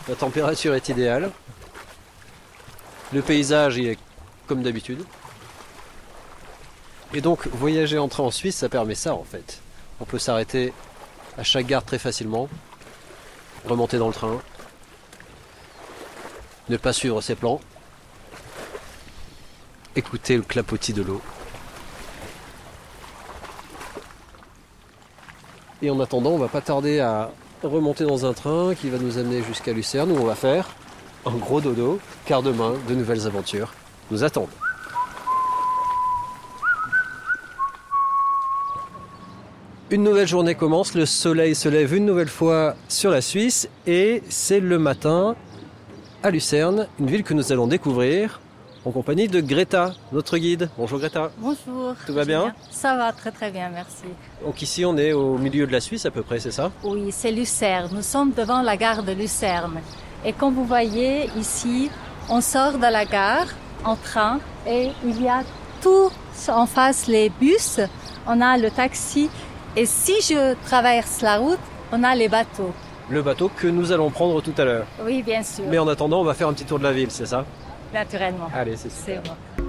La 0.08 0.14
température 0.16 0.74
est 0.74 0.88
idéale. 0.88 1.30
Le 3.12 3.22
paysage 3.22 3.76
il 3.76 3.88
est 3.88 3.98
comme 4.46 4.62
d'habitude. 4.62 5.04
Et 7.14 7.20
donc 7.20 7.46
voyager 7.48 7.98
en 7.98 8.08
train 8.08 8.24
en 8.24 8.30
Suisse, 8.30 8.56
ça 8.56 8.68
permet 8.68 8.94
ça 8.94 9.14
en 9.14 9.24
fait. 9.24 9.60
On 10.00 10.04
peut 10.04 10.18
s'arrêter 10.18 10.72
à 11.38 11.44
chaque 11.44 11.66
gare 11.66 11.84
très 11.84 11.98
facilement, 11.98 12.48
remonter 13.66 13.98
dans 13.98 14.08
le 14.08 14.14
train, 14.14 14.40
ne 16.68 16.76
pas 16.76 16.92
suivre 16.92 17.20
ses 17.20 17.34
plans, 17.34 17.60
écouter 19.96 20.36
le 20.36 20.42
clapotis 20.42 20.92
de 20.92 21.02
l'eau. 21.02 21.20
Et 25.82 25.90
en 25.90 25.98
attendant, 26.00 26.30
on 26.30 26.38
va 26.38 26.48
pas 26.48 26.60
tarder 26.60 27.00
à 27.00 27.30
remonter 27.62 28.04
dans 28.04 28.24
un 28.24 28.32
train 28.32 28.74
qui 28.74 28.88
va 28.88 28.98
nous 28.98 29.18
amener 29.18 29.42
jusqu'à 29.42 29.72
Lucerne 29.72 30.12
où 30.12 30.16
on 30.16 30.24
va 30.24 30.34
faire 30.34 30.70
un 31.26 31.36
gros 31.36 31.60
dodo, 31.60 31.98
car 32.24 32.42
demain, 32.42 32.74
de 32.88 32.94
nouvelles 32.94 33.26
aventures 33.26 33.72
nous 34.10 34.24
attendent. 34.24 34.48
Une 39.90 40.04
nouvelle 40.04 40.26
journée 40.26 40.54
commence, 40.54 40.94
le 40.94 41.04
soleil 41.04 41.54
se 41.54 41.68
lève 41.68 41.94
une 41.94 42.06
nouvelle 42.06 42.28
fois 42.28 42.76
sur 42.88 43.10
la 43.10 43.20
Suisse 43.20 43.68
et 43.86 44.22
c'est 44.30 44.60
le 44.60 44.78
matin 44.78 45.36
à 46.22 46.30
Lucerne, 46.30 46.88
une 46.98 47.08
ville 47.08 47.24
que 47.24 47.34
nous 47.34 47.52
allons 47.52 47.66
découvrir 47.66 48.40
en 48.84 48.90
compagnie 48.90 49.28
de 49.28 49.40
Greta, 49.40 49.94
notre 50.12 50.38
guide. 50.38 50.68
Bonjour 50.76 50.98
Greta. 50.98 51.30
Bonjour. 51.38 51.94
Tout 52.06 52.14
va 52.14 52.24
bien? 52.24 52.54
Ça 52.70 52.96
va 52.96 53.12
très 53.12 53.30
très 53.30 53.50
bien, 53.50 53.70
merci. 53.72 54.04
Donc 54.44 54.60
ici 54.60 54.84
on 54.84 54.96
est 54.96 55.12
au 55.12 55.38
milieu 55.38 55.66
de 55.66 55.72
la 55.72 55.80
Suisse 55.80 56.04
à 56.06 56.10
peu 56.10 56.22
près, 56.22 56.40
c'est 56.40 56.50
ça? 56.50 56.72
Oui, 56.82 57.10
c'est 57.10 57.30
Lucerne. 57.30 57.90
Nous 57.92 58.02
sommes 58.02 58.32
devant 58.32 58.62
la 58.62 58.76
gare 58.76 59.02
de 59.02 59.12
Lucerne. 59.12 59.80
Et 60.24 60.32
comme 60.32 60.54
vous 60.54 60.64
voyez 60.64 61.30
ici, 61.36 61.90
on 62.28 62.40
sort 62.40 62.74
de 62.74 62.90
la 62.90 63.04
gare 63.04 63.46
en 63.84 63.96
train 63.96 64.40
et 64.66 64.90
il 65.04 65.22
y 65.22 65.28
a 65.28 65.42
tout 65.80 66.10
en 66.48 66.66
face 66.66 67.06
les 67.06 67.28
bus, 67.28 67.80
on 68.26 68.40
a 68.40 68.56
le 68.56 68.70
taxi 68.70 69.28
et 69.76 69.86
si 69.86 70.14
je 70.22 70.54
traverse 70.64 71.20
la 71.22 71.38
route, 71.38 71.58
on 71.92 72.02
a 72.02 72.14
les 72.14 72.28
bateaux. 72.28 72.72
Le 73.10 73.20
bateau 73.22 73.50
que 73.54 73.66
nous 73.66 73.92
allons 73.92 74.10
prendre 74.10 74.40
tout 74.40 74.54
à 74.56 74.64
l'heure. 74.64 74.86
Oui, 75.04 75.22
bien 75.22 75.42
sûr, 75.42 75.64
Mais 75.68 75.78
en 75.78 75.88
attendant, 75.88 76.20
on 76.20 76.24
va 76.24 76.34
faire 76.34 76.48
un 76.48 76.52
petit 76.52 76.64
tour 76.64 76.78
de 76.78 76.84
la 76.84 76.92
ville, 76.92 77.10
c'est 77.10 77.26
ça? 77.26 77.44
Naturellement. 77.92 78.48
Allez, 78.54 78.76
c'est 78.76 78.90
C'est 78.90 79.16
super. 79.16 79.22
bon. 79.22 79.62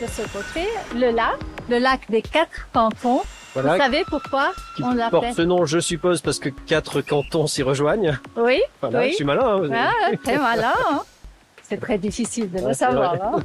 De 0.00 0.06
ce 0.06 0.22
côté, 0.32 0.68
le 0.94 1.10
lac, 1.10 1.36
le 1.68 1.78
lac 1.78 2.00
des 2.08 2.22
quatre 2.22 2.68
cantons. 2.72 3.22
Voilà, 3.54 3.72
Vous 3.74 3.78
savez 3.82 4.04
pourquoi 4.08 4.52
qui 4.76 4.84
on 4.84 4.92
l'appelle 4.92 5.10
porte 5.10 5.32
ce 5.34 5.42
nom, 5.42 5.66
je 5.66 5.80
suppose, 5.80 6.20
parce 6.20 6.38
que 6.38 6.50
quatre 6.50 7.00
cantons 7.00 7.46
s'y 7.48 7.62
rejoignent. 7.64 8.16
Oui, 8.36 8.60
Voilà, 8.80 9.00
oui. 9.00 9.10
je 9.10 9.14
suis 9.16 9.24
malin. 9.24 9.62
hein, 9.64 9.90
Ah, 10.26 10.36
malin. 10.38 10.72
hein. 10.90 11.02
C'est 11.62 11.80
très 11.80 11.98
difficile 11.98 12.50
de 12.50 12.60
le 12.68 12.74
savoir. 12.74 13.14
hein. 13.14 13.42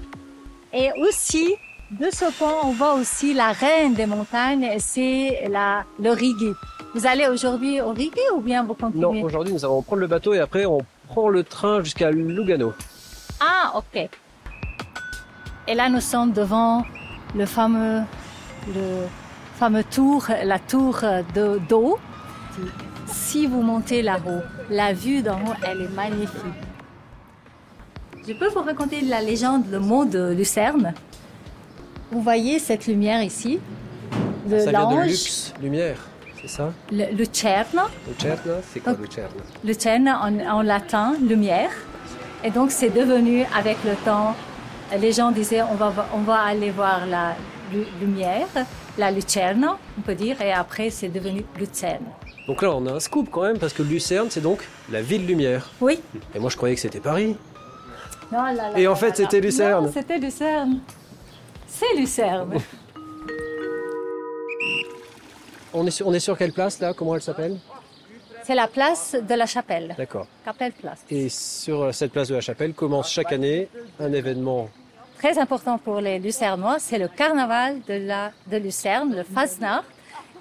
Et 0.74 0.90
aussi, 1.02 1.56
de 1.92 2.08
ce 2.12 2.26
pont, 2.38 2.54
on 2.66 2.72
voit 2.72 2.94
aussi 2.96 3.34
la 3.34 3.52
reine 3.52 3.94
des 3.96 4.06
montagnes, 4.06 4.70
c'est 4.78 5.48
la, 5.50 5.84
le 6.00 6.12
Rigi. 6.12 6.52
Vous 6.94 7.08
allez 7.08 7.28
aujourd'hui 7.28 7.82
au 7.82 7.90
Rigi 7.94 8.12
ou 8.36 8.42
bien 8.42 8.64
vous 8.64 8.76
continuez? 8.76 9.02
Non, 9.22 9.24
aujourd'hui, 9.24 9.54
nous 9.54 9.66
allons 9.66 9.82
prendre 9.82 10.02
le 10.02 10.08
bateau 10.08 10.34
et 10.36 10.40
après, 10.40 10.66
on 10.66 10.80
prend 11.08 11.30
le 11.30 11.44
train 11.44 11.84
jusqu'à 11.84 12.12
Lugano. 12.12 12.74
Ah, 13.40 13.74
ok. 13.76 14.10
Et 15.68 15.74
là, 15.76 15.90
nous 15.90 16.02
sommes 16.02 16.32
devant 16.32 16.84
le 17.36 17.46
fameux, 17.46 18.02
le 18.68 19.06
fameux 19.56 19.84
tour, 19.84 20.28
la 20.44 20.60
tour 20.60 21.00
de- 21.34 21.60
d'eau. 21.70 21.98
Si 23.08 23.48
vous 23.48 23.62
montez 23.62 24.02
là-haut, 24.02 24.42
la 24.70 24.94
vue 24.94 25.22
d'en 25.22 25.36
haut, 25.38 25.54
elle 25.66 25.82
est 25.82 25.96
magnifique. 25.96 26.60
Je 28.28 28.34
peux 28.34 28.48
vous 28.50 28.62
raconter 28.62 29.02
la 29.02 29.22
légende, 29.22 29.64
le 29.72 29.80
mot 29.80 30.06
de 30.06 30.32
Lucerne. 30.34 30.94
Vous 32.12 32.22
voyez 32.22 32.60
cette 32.60 32.88
lumière 32.88 33.22
ici, 33.24 33.60
ça 34.50 34.70
vient 34.70 34.96
de 34.96 35.02
luxe, 35.08 35.54
lumière, 35.62 35.98
c'est 36.44 36.50
ça? 36.58 36.72
Le, 36.92 37.06
le. 37.06 37.18
Lucerna, 37.18 37.88
c'est 38.72 38.80
quoi 38.82 38.94
Donc- 38.94 39.02
Lucerna 39.02 39.30
Lucerne 39.64 40.08
en, 40.10 40.58
en 40.58 40.62
latin, 40.62 41.16
lumière. 41.22 41.72
Et 42.44 42.52
donc 42.52 42.70
c'est 42.72 42.90
devenu 42.90 43.46
avec 43.58 43.78
le 43.86 43.96
temps, 44.06 44.36
les 45.00 45.12
gens 45.14 45.32
disaient 45.32 45.62
on 45.64 45.76
va, 45.76 45.94
on 46.14 46.20
va 46.20 46.40
aller 46.42 46.70
voir 46.72 47.06
la 47.08 47.36
lu- 47.72 47.86
lumière, 48.02 48.48
la 48.98 49.10
lucerna, 49.12 49.78
on 49.98 50.02
peut 50.02 50.14
dire, 50.16 50.40
et 50.42 50.52
après 50.52 50.90
c'est 50.90 51.08
devenu 51.10 51.44
Lucerne. 51.58 52.04
Donc 52.48 52.62
là, 52.62 52.72
on 52.76 52.86
a 52.88 52.92
un 52.92 53.00
scoop 53.00 53.30
quand 53.32 53.44
même, 53.44 53.58
parce 53.58 53.72
que 53.72 53.82
Lucerne, 53.84 54.28
c'est 54.30 54.42
donc 54.42 54.68
la 54.92 55.02
ville 55.02 55.26
lumière. 55.26 55.70
Oui. 55.80 56.02
Et 56.36 56.40
moi, 56.40 56.50
je 56.50 56.58
croyais 56.58 56.76
que 56.76 56.82
c'était 56.82 57.00
Paris. 57.00 57.38
Non, 58.32 58.44
là, 58.44 58.54
là, 58.54 58.72
Et 58.76 58.86
en 58.86 58.92
là, 58.92 58.96
fait, 58.98 59.16
c'était. 59.16 59.40
Lucerne. 59.40 59.90
C'était 59.94 60.18
Lucerne. 60.18 60.80
C'est 61.68 61.96
Lucerne. 61.96 62.56
On 65.74 65.88
est 65.88 65.92
sur, 65.92 66.08
on 66.08 66.14
est 66.14 66.20
sur 66.20 66.38
quelle 66.38 66.54
place 66.54 66.80
là? 66.80 66.94
Comment 66.94 67.16
elle 67.16 67.22
s'appelle? 67.22 67.58
C'est 68.44 68.56
la 68.56 68.68
place 68.68 69.16
de 69.16 69.34
la 69.34 69.46
chapelle, 69.46 69.96
D'accord. 69.98 70.28
Capelle 70.44 70.74
Place. 70.74 71.04
Et 71.10 71.30
sur 71.30 71.94
cette 71.94 72.12
place 72.12 72.28
de 72.28 72.36
la 72.36 72.42
chapelle 72.42 72.74
commence 72.74 73.10
chaque 73.10 73.32
année 73.32 73.70
un 74.00 74.12
événement. 74.12 74.70
Très 75.18 75.40
important 75.40 75.78
pour 75.78 76.02
les 76.02 76.20
Lucernois, 76.20 76.78
c'est 76.80 77.00
le 77.00 77.08
carnaval 77.08 77.80
de, 77.88 77.94
la, 77.94 78.32
de 78.52 78.58
Lucerne, 78.58 79.16
le 79.16 79.24
Fasnacht. 79.24 79.86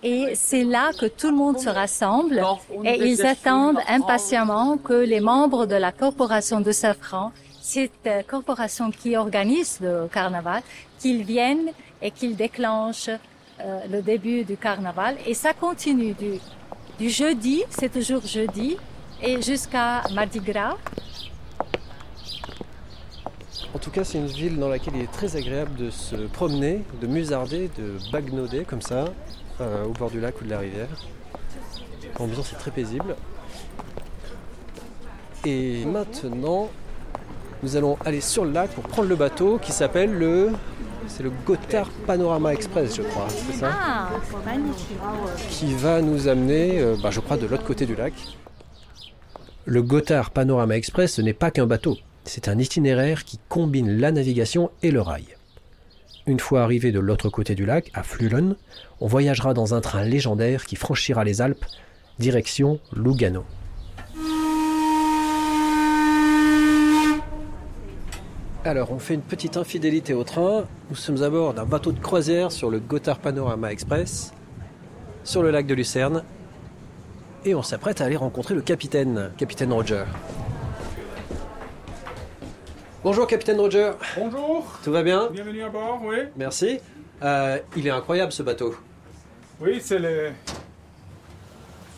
Et 0.02 0.34
c'est 0.34 0.64
là 0.64 0.90
que 0.98 1.06
tout 1.06 1.30
le 1.30 1.36
monde 1.36 1.60
se 1.60 1.68
rassemble 1.68 2.42
et 2.84 2.98
ils 3.08 3.24
attendent 3.24 3.78
impatiemment 3.86 4.76
que 4.76 4.94
les 4.94 5.20
membres 5.20 5.64
de 5.66 5.76
la 5.76 5.92
corporation 5.92 6.60
de 6.60 6.72
Safran, 6.72 7.30
cette 7.60 7.92
euh, 8.08 8.22
corporation 8.26 8.90
qui 8.90 9.16
organise 9.16 9.78
le 9.80 10.08
carnaval, 10.12 10.62
qu'ils 10.98 11.22
viennent 11.22 11.70
et 12.02 12.10
qu'ils 12.10 12.34
déclenchent 12.34 13.10
euh, 13.64 13.80
le 13.90 14.02
début 14.02 14.44
du 14.44 14.56
carnaval. 14.56 15.16
Et 15.26 15.34
ça 15.34 15.52
continue 15.52 16.14
du, 16.14 17.08
jeudi, 17.08 17.62
c'est 17.70 17.92
toujours 17.92 18.24
jeudi, 18.26 18.76
et 19.22 19.40
jusqu'à 19.40 20.02
Mardi 20.14 20.40
Gras. 20.40 20.76
En 23.74 23.78
tout 23.78 23.90
cas, 23.90 24.04
c'est 24.04 24.18
une 24.18 24.26
ville 24.26 24.58
dans 24.58 24.68
laquelle 24.68 24.96
il 24.96 25.02
est 25.02 25.12
très 25.12 25.36
agréable 25.36 25.74
de 25.76 25.90
se 25.90 26.16
promener, 26.16 26.82
de 27.00 27.06
musarder, 27.06 27.70
de 27.78 27.96
bagnoder 28.12 28.64
comme 28.64 28.82
ça, 28.82 29.06
euh, 29.60 29.84
au 29.84 29.90
bord 29.90 30.10
du 30.10 30.20
lac 30.20 30.40
ou 30.40 30.44
de 30.44 30.50
la 30.50 30.58
rivière. 30.58 30.88
L'ambiance 32.18 32.52
est 32.52 32.56
très 32.56 32.70
paisible. 32.70 33.16
Et 35.44 35.84
maintenant, 35.84 36.68
nous 37.62 37.76
allons 37.76 37.96
aller 38.04 38.20
sur 38.20 38.44
le 38.44 38.52
lac 38.52 38.70
pour 38.70 38.84
prendre 38.84 39.08
le 39.08 39.16
bateau 39.16 39.58
qui 39.58 39.72
s'appelle 39.72 40.12
le. 40.12 40.50
C'est 41.14 41.22
le 41.24 41.32
Gotthard 41.44 41.90
Panorama 42.06 42.54
Express, 42.54 42.96
je 42.96 43.02
crois, 43.02 43.28
c'est 43.28 43.52
ça 43.52 43.70
Ah, 43.70 44.10
magnifique. 44.46 44.96
Qui 45.50 45.74
va 45.74 46.00
nous 46.00 46.26
amener, 46.26 46.80
euh, 46.80 46.96
bah, 47.02 47.10
je 47.10 47.20
crois, 47.20 47.36
de 47.36 47.44
l'autre 47.44 47.64
côté 47.64 47.84
du 47.84 47.94
lac. 47.94 48.14
Le 49.66 49.82
Gotthard 49.82 50.30
Panorama 50.30 50.74
Express, 50.74 51.12
ce 51.14 51.20
n'est 51.20 51.34
pas 51.34 51.50
qu'un 51.50 51.66
bateau, 51.66 51.98
c'est 52.24 52.48
un 52.48 52.58
itinéraire 52.58 53.24
qui 53.24 53.38
combine 53.50 53.98
la 53.98 54.10
navigation 54.10 54.70
et 54.82 54.90
le 54.90 55.02
rail. 55.02 55.26
Une 56.26 56.40
fois 56.40 56.62
arrivé 56.62 56.92
de 56.92 57.00
l'autre 57.00 57.28
côté 57.28 57.54
du 57.54 57.66
lac, 57.66 57.90
à 57.92 58.02
Flulen, 58.02 58.56
on 59.02 59.06
voyagera 59.06 59.52
dans 59.52 59.74
un 59.74 59.82
train 59.82 60.04
légendaire 60.04 60.64
qui 60.64 60.76
franchira 60.76 61.24
les 61.24 61.42
Alpes, 61.42 61.66
direction 62.20 62.80
Lugano. 62.96 63.44
Alors, 68.64 68.92
on 68.92 69.00
fait 69.00 69.14
une 69.14 69.22
petite 69.22 69.56
infidélité 69.56 70.14
au 70.14 70.22
train. 70.22 70.66
Nous 70.88 70.94
sommes 70.94 71.20
à 71.24 71.30
bord 71.30 71.52
d'un 71.52 71.64
bateau 71.64 71.90
de 71.90 71.98
croisière 71.98 72.52
sur 72.52 72.70
le 72.70 72.78
Gotthard 72.78 73.18
Panorama 73.18 73.72
Express, 73.72 74.32
sur 75.24 75.42
le 75.42 75.50
lac 75.50 75.66
de 75.66 75.74
Lucerne. 75.74 76.22
Et 77.44 77.56
on 77.56 77.62
s'apprête 77.62 78.00
à 78.00 78.04
aller 78.04 78.14
rencontrer 78.16 78.54
le 78.54 78.60
capitaine, 78.62 79.32
capitaine 79.36 79.72
Roger. 79.72 80.04
Bonjour, 83.02 83.26
capitaine 83.26 83.58
Roger. 83.58 83.90
Bonjour, 84.16 84.78
Tout 84.84 84.92
va 84.92 85.02
bien? 85.02 85.28
Bienvenue 85.32 85.64
à 85.64 85.68
bord, 85.68 86.00
oui. 86.04 86.18
Merci. 86.36 86.78
Euh, 87.20 87.58
il 87.76 87.84
est 87.84 87.90
incroyable 87.90 88.30
ce 88.30 88.44
bateau. 88.44 88.76
Oui, 89.60 89.80
c'est 89.82 89.98
le 89.98 90.30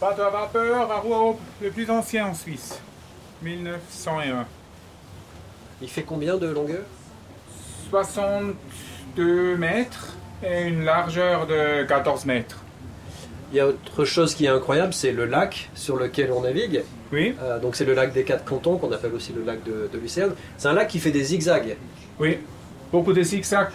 bateau 0.01 0.23
à 0.23 0.31
vapeur 0.31 0.91
à 0.91 1.01
roues 1.01 1.37
le 1.61 1.71
plus 1.71 1.91
ancien 1.91 2.29
en 2.29 2.35
Suisse, 2.35 2.81
1901. 3.43 4.47
Il 5.83 5.89
fait 5.89 6.03
combien 6.03 6.37
de 6.37 6.47
longueur? 6.49 6.83
62 7.91 9.57
mètres 9.57 10.15
et 10.47 10.63
une 10.65 10.85
largeur 10.85 11.47
de 11.47 11.85
14 11.85 12.25
mètres. 12.27 12.59
Il 13.53 13.57
y 13.57 13.61
a 13.61 13.69
autre 13.69 14.05
chose 14.05 14.35
qui 14.35 14.47
est 14.47 14.49
incroyable, 14.49 14.93
c'est 14.93 15.13
le 15.13 15.27
lac 15.27 15.71
sur 15.75 15.97
lequel 15.97 16.33
on 16.33 16.41
navigue. 16.43 16.83
Oui, 17.13 17.35
Euh, 17.43 17.61
donc 17.61 17.77
c'est 17.77 17.85
le 17.85 17.95
lac 17.95 18.13
des 18.13 18.25
quatre 18.25 18.45
cantons, 18.45 18.77
qu'on 18.79 18.91
appelle 18.91 19.13
aussi 19.15 19.33
le 19.33 19.45
lac 19.45 19.63
de, 19.63 19.89
de 19.93 19.99
Lucerne. 19.99 20.35
C'est 20.59 20.69
un 20.69 20.73
lac 20.73 20.89
qui 20.89 20.99
fait 20.99 21.13
des 21.13 21.23
zigzags. 21.25 21.77
oui. 22.19 22.39
Beaucoup 22.93 23.13
de 23.13 23.23
zigzags. 23.23 23.71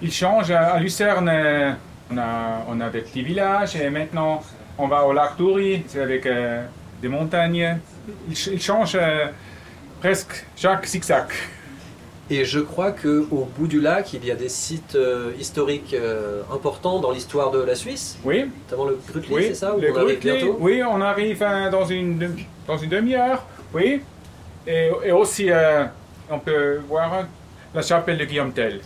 Il 0.00 0.10
change. 0.10 0.50
À 0.50 0.78
Lucerne, 0.78 1.28
euh, 1.28 1.72
on 2.10 2.16
a, 2.16 2.64
on 2.68 2.80
a 2.80 2.88
des 2.88 3.00
petits 3.02 3.22
villages 3.22 3.76
et 3.76 3.90
maintenant 3.90 4.42
on 4.78 4.88
va 4.88 5.04
au 5.04 5.12
lac 5.12 5.36
Toury, 5.36 5.84
c'est 5.86 6.00
avec 6.00 6.24
euh, 6.24 6.64
des 7.02 7.08
montagnes. 7.08 7.78
Il, 8.28 8.32
il 8.52 8.60
change 8.62 8.96
euh, 8.98 9.26
presque 10.04 10.44
chaque 10.54 10.84
zigzag. 10.84 11.28
Et 12.28 12.44
je 12.44 12.60
crois 12.60 12.92
que 12.92 13.26
au 13.30 13.48
bout 13.56 13.66
du 13.66 13.80
lac, 13.80 14.12
il 14.12 14.22
y 14.26 14.30
a 14.30 14.34
des 14.34 14.50
sites 14.50 14.96
euh, 14.96 15.32
historiques 15.40 15.94
euh, 15.94 16.42
importants 16.52 17.00
dans 17.00 17.10
l'histoire 17.10 17.50
de 17.50 17.62
la 17.62 17.74
Suisse, 17.74 18.18
Oui, 18.22 18.44
notamment 18.64 18.84
le 18.84 18.98
Grutli, 19.08 19.34
Oui, 19.34 19.44
c'est 19.48 19.54
ça 19.54 19.74
Où 19.74 19.80
le 19.80 19.90
on 19.90 19.96
arrive 19.96 20.20
Grutli, 20.20 20.30
bientôt 20.30 20.56
Oui, 20.60 20.82
on 20.86 21.00
arrive 21.00 21.42
euh, 21.42 21.70
dans 21.70 21.86
une, 21.86 22.36
dans 22.66 22.76
une 22.76 22.90
demi-heure, 22.90 23.46
oui. 23.72 24.02
Et, 24.66 24.90
et 25.04 25.12
aussi, 25.12 25.50
euh, 25.50 25.84
on 26.30 26.38
peut 26.38 26.80
voir 26.86 27.24
la 27.74 27.80
chapelle 27.80 28.18
de 28.18 28.26
Guillaume 28.26 28.52
Tell. 28.52 28.80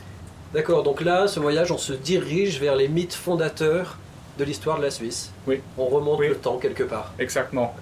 D'accord, 0.54 0.84
donc 0.84 1.00
là, 1.00 1.26
ce 1.26 1.40
voyage, 1.40 1.72
on 1.72 1.78
se 1.78 1.94
dirige 1.94 2.60
vers 2.60 2.76
les 2.76 2.86
mythes 2.86 3.14
fondateurs 3.14 3.98
de 4.38 4.44
l'histoire 4.44 4.78
de 4.78 4.84
la 4.84 4.92
Suisse. 4.92 5.32
Oui. 5.48 5.60
On 5.76 5.86
remonte 5.86 6.20
Oui. 6.20 6.28
le 6.28 6.36
temps 6.36 6.58
quelque 6.58 6.84
part. 6.84 7.12
Exactement. 7.18 7.74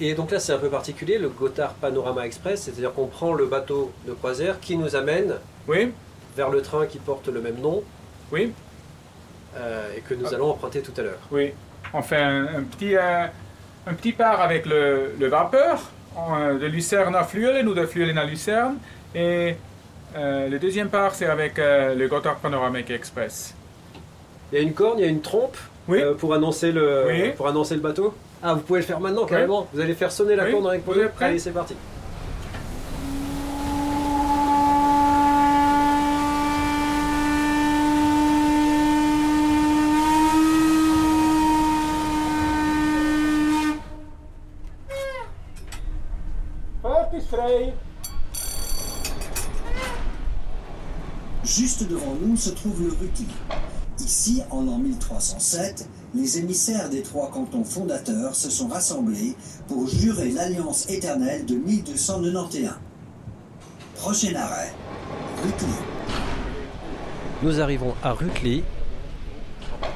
Et 0.00 0.14
donc 0.14 0.30
là, 0.30 0.40
c'est 0.40 0.52
un 0.52 0.58
peu 0.58 0.68
particulier, 0.70 1.18
le 1.18 1.28
Gotthard 1.28 1.74
Panorama 1.74 2.24
Express, 2.26 2.62
c'est-à-dire 2.62 2.92
qu'on 2.94 3.06
prend 3.06 3.34
le 3.34 3.46
bateau 3.46 3.92
de 4.06 4.12
croisière 4.12 4.58
qui 4.60 4.76
nous 4.78 4.96
amène 4.96 5.34
Oui, 5.68 5.92
vers 6.36 6.48
le 6.50 6.62
train 6.62 6.86
qui 6.86 6.98
porte 6.98 7.28
le 7.28 7.40
même 7.40 7.60
nom 7.60 7.82
oui, 8.32 8.52
euh, 9.56 9.88
et 9.96 10.00
que 10.00 10.14
nous 10.14 10.26
Ah. 10.30 10.34
allons 10.36 10.50
emprunter 10.50 10.80
tout 10.80 10.92
à 10.96 11.02
l'heure. 11.02 11.18
oui. 11.30 11.52
On 11.92 12.02
fait 12.02 12.18
un, 12.22 12.44
un 12.44 12.62
petit, 12.62 12.94
euh, 12.96 13.26
un 13.86 13.94
petit 13.94 14.12
part 14.12 14.40
avec 14.40 14.64
le, 14.64 15.12
le 15.18 15.26
vapeur 15.26 15.80
euh, 16.16 16.56
de 16.56 16.66
Lucerne 16.66 17.16
à 17.16 17.24
Fluelen 17.24 17.66
ou 17.66 17.74
de 17.74 17.84
Fluelen 17.84 18.16
à 18.16 18.24
Lucerne. 18.24 18.76
Et 19.12 19.56
euh, 20.16 20.48
le 20.48 20.58
deuxième 20.60 20.88
part, 20.88 21.14
c'est 21.16 21.26
avec 21.26 21.54
le 21.58 22.06
Gotthard 22.06 22.36
Panoramic 22.36 22.88
Express. 22.90 23.54
Il 24.52 24.58
y 24.58 24.60
a 24.60 24.62
une 24.62 24.72
corne, 24.72 25.00
il 25.00 25.02
y 25.04 25.08
a 25.08 25.10
une 25.10 25.20
trompe 25.20 25.56
Oui. 25.88 26.00
pour, 26.18 26.32
annoncer 26.32 26.70
le, 26.70 27.04
Oui. 27.08 27.30
pour 27.36 27.48
annoncer 27.48 27.74
le 27.74 27.80
bateau? 27.80 28.14
Ah, 28.42 28.54
vous 28.54 28.60
pouvez 28.60 28.80
le 28.80 28.86
faire 28.86 29.00
maintenant 29.00 29.26
carrément. 29.26 29.68
Vous 29.72 29.80
allez 29.80 29.94
faire 29.94 30.10
sonner 30.10 30.34
la 30.36 30.44
Oui. 30.44 30.52
corne 30.52 30.66
avec 30.66 30.84
Vous 30.86 30.92
êtes 30.94 31.14
prêts 31.14 31.26
Allez, 31.26 31.38
c'est 31.38 31.50
parti. 31.50 31.74
Juste 51.44 51.88
devant 51.88 52.14
nous 52.20 52.36
se 52.36 52.50
trouve 52.50 52.82
le 52.82 52.90
Rutli. 52.90 53.26
Ici, 54.20 54.42
en 54.50 54.60
l'an 54.60 54.76
1307, 54.76 55.88
les 56.14 56.36
émissaires 56.36 56.90
des 56.90 57.00
trois 57.00 57.30
cantons 57.30 57.64
fondateurs 57.64 58.34
se 58.34 58.50
sont 58.50 58.68
rassemblés 58.68 59.34
pour 59.66 59.88
jurer 59.88 60.30
l'alliance 60.30 60.90
éternelle 60.90 61.46
de 61.46 61.54
1291. 61.54 62.68
Prochain 63.94 64.34
arrêt, 64.34 64.74
Rutli. 65.42 65.72
Nous 67.42 67.60
arrivons 67.62 67.94
à 68.02 68.12
Rutli 68.12 68.62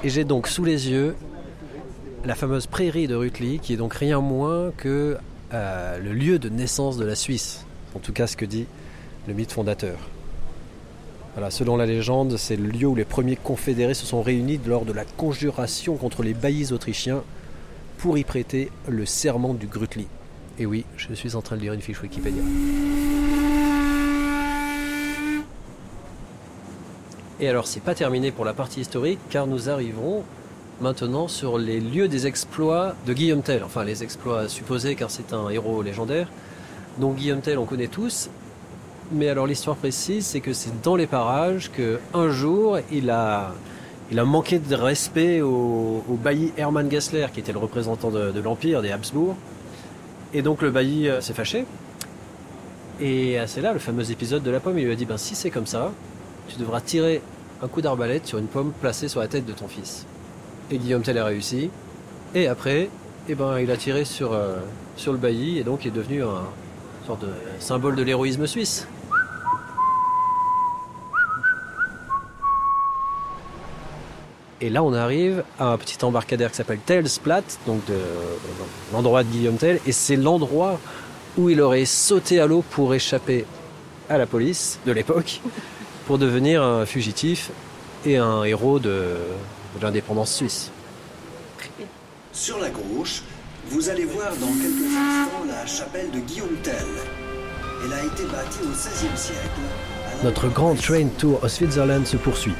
et 0.03 0.09
j'ai 0.09 0.25
donc 0.25 0.49
sous 0.49 0.65
les 0.65 0.89
yeux 0.89 1.15
la 2.25 2.35
fameuse 2.35 2.67
prairie 2.67 3.07
de 3.07 3.15
Rutli 3.15 3.59
qui 3.59 3.75
est 3.75 3.77
donc 3.77 3.93
rien 3.93 4.21
moins 4.21 4.73
que 4.79 5.19
euh, 5.53 5.99
le 5.99 6.15
lieu 6.15 6.39
de 6.39 6.49
naissance 6.49 6.97
de 6.97 7.05
la 7.05 7.15
Suisse. 7.15 7.67
En 7.95 7.99
tout 7.99 8.15
cas, 8.15 8.27
ce 8.27 8.39
que 8.39 8.47
dit 8.47 8.65
le 9.29 9.35
mythe 9.35 9.53
fondateur. 9.53 9.99
Voilà, 11.35 11.51
selon 11.51 11.77
la 11.77 11.85
légende, 11.85 12.37
c'est 12.37 12.55
le 12.55 12.69
lieu 12.69 12.87
où 12.87 12.95
les 12.95 13.05
premiers 13.05 13.35
confédérés 13.35 13.95
se 13.95 14.07
sont 14.07 14.23
réunis 14.23 14.61
lors 14.65 14.85
de 14.85 14.93
la 14.93 15.05
conjuration 15.05 15.97
contre 15.97 16.23
les 16.23 16.33
baillis 16.33 16.73
autrichiens 16.73 17.25
pour 17.99 18.17
y 18.17 18.23
prêter 18.23 18.71
le 18.87 19.05
serment 19.05 19.53
du 19.53 19.67
Grutli. 19.67 20.07
Et 20.61 20.67
oui, 20.67 20.85
je 20.97 21.13
suis 21.13 21.35
en 21.35 21.43
train 21.43 21.57
de 21.57 21.63
lire 21.63 21.73
une 21.73 21.81
fiche 21.81 22.01
Wikipédia. 22.01 22.41
Et 27.41 27.49
alors, 27.49 27.67
c'est 27.67 27.83
pas 27.83 27.97
terminé 27.97 28.31
pour 28.31 28.45
la 28.45 28.55
partie 28.55 28.83
historique, 28.83 29.19
car 29.29 29.49
nous 29.49 29.69
arrivons 29.69 30.23
maintenant 30.81 31.27
sur 31.27 31.59
les 31.59 31.81
lieux 31.81 32.07
des 32.07 32.29
exploits 32.29 32.95
de 33.07 33.13
Guillaume 33.13 33.43
Tell. 33.43 33.65
Enfin, 33.65 33.83
les 33.83 34.05
exploits 34.05 34.49
supposés, 34.49 34.95
car 34.95 35.11
c'est 35.11 35.33
un 35.33 35.49
héros 35.49 35.83
légendaire. 35.83 36.29
Donc 37.01 37.17
Guillaume 37.17 37.41
Tell, 37.41 37.59
on 37.59 37.65
connaît 37.65 37.89
tous. 37.89 38.31
Mais 39.13 39.29
alors, 39.29 39.47
l'histoire 39.47 39.77
précise, 39.77 40.27
c'est 40.27 40.41
que 40.41 40.53
c'est 40.53 40.83
dans 40.83 40.97
les 40.97 41.07
parages 41.07 41.71
que 41.71 41.99
un 42.15 42.31
jour, 42.31 42.79
il 42.91 43.11
a, 43.11 43.53
il 44.11 44.19
a 44.19 44.25
manqué 44.25 44.59
de 44.59 44.75
respect 44.75 45.41
au, 45.41 46.03
bailli 46.23 46.53
Hermann 46.57 46.91
Gessler, 46.91 47.27
qui 47.33 47.41
était 47.41 47.53
le 47.53 47.59
représentant 47.59 48.11
de, 48.11 48.41
l'Empire, 48.41 48.83
des 48.83 48.91
Habsbourg. 48.91 49.37
Et 50.33 50.43
donc, 50.43 50.63
le 50.63 50.71
bailli 50.71 51.09
euh, 51.09 51.21
s'est 51.21 51.35
fâché. 51.35 51.67
Et 53.01 53.37
c'est 53.47 53.61
là 53.61 53.73
le 53.73 53.81
fameux 53.81 54.11
épisode 54.11 54.43
de 54.43 54.51
la 54.51 54.61
pomme. 54.61 54.79
Il 54.79 54.85
lui 54.85 54.93
a 54.93 54.95
dit 54.95 55.05
ben, 55.05 55.19
si 55.19 55.35
c'est 55.35 55.51
comme 55.51 55.67
ça, 55.67 55.91
tu 56.49 56.59
devras 56.59 56.81
tirer 56.81 57.23
un 57.61 57.69
coup 57.69 57.83
d'arbalète 57.83 58.27
sur 58.27 58.39
une 58.39 58.47
pomme 58.47 58.73
placée 58.81 59.09
sur 59.09 59.21
la 59.21 59.27
tête 59.27 59.47
de 59.47 59.53
ton 59.53 59.67
fils. 59.67 60.07
Et 60.71 60.79
Guillaume 60.79 61.03
Tell 61.03 61.19
a 61.19 61.25
réussi. 61.25 61.71
Et 62.35 62.47
après, 62.47 62.89
eh 63.29 63.35
ben, 63.35 63.59
il 63.59 63.71
a 63.71 63.77
tiré 63.77 64.05
sur, 64.05 64.33
euh, 64.33 64.59
sur 64.97 65.13
le 65.13 65.19
bailli 65.19 65.59
et 65.59 65.65
donc 65.65 65.85
il 65.85 65.89
est 65.89 65.91
devenu 65.97 66.23
un 66.23 66.45
sorte 67.07 67.23
de 67.23 67.29
symbole 67.59 67.97
de 67.97 68.03
l'héroïsme 68.03 68.47
suisse. 68.47 68.87
Et 74.61 74.71
là, 74.71 74.83
on 74.83 74.93
arrive 74.93 75.45
à 75.59 75.67
un 75.69 75.79
petit 75.79 76.03
embarcadère 76.05 76.51
qui 76.51 76.57
s'appelle 76.57 76.79
Tellsplat, 76.79 77.43
donc 77.67 77.85
de 77.87 77.99
l'endroit 78.93 79.25
de 79.25 79.29
Guillaume 79.29 79.57
Tell, 79.57 79.81
et 79.87 79.93
c'est 79.93 80.17
l'endroit 80.17 80.79
où 81.37 81.51
il 81.51 81.61
aurait 81.61 81.85
sauté 81.85 82.41
à 82.41 82.47
l'eau 82.47 82.63
pour 82.71 82.95
échapper 82.95 83.45
à 84.09 84.19
la 84.19 84.27
police 84.27 84.79
de 84.87 84.93
l'époque, 84.93 85.41
pour 86.07 86.19
devenir 86.19 86.63
un 86.63 86.87
fugitif 86.87 87.51
et 88.07 88.17
un 88.17 88.45
héros 88.45 88.79
de, 88.79 89.17
de 89.77 89.83
l'indépendance 89.83 90.35
suisse. 90.35 90.71
Sur 92.33 92.59
la 92.59 92.71
gauche, 92.71 93.23
vous 93.69 93.89
allez 93.89 94.05
voir 94.05 94.31
dans 94.37 94.53
quelques 94.53 94.95
instants 94.97 95.45
la 95.49 95.67
chapelle 95.67 96.11
de 96.11 96.21
Guillaume 96.21 96.57
Tell. 96.63 96.75
Elle 97.85 97.93
a 97.93 98.05
été 98.05 98.25
bâtie 98.25 98.61
au 98.63 98.71
XVIe 98.71 99.17
siècle. 99.17 99.41
Notre 100.23 100.49
grand 100.49 100.75
train 100.75 101.07
tour 101.19 101.43
au 101.43 101.49
Switzerland 101.49 102.07
se 102.07 102.17
poursuit. 102.17 102.55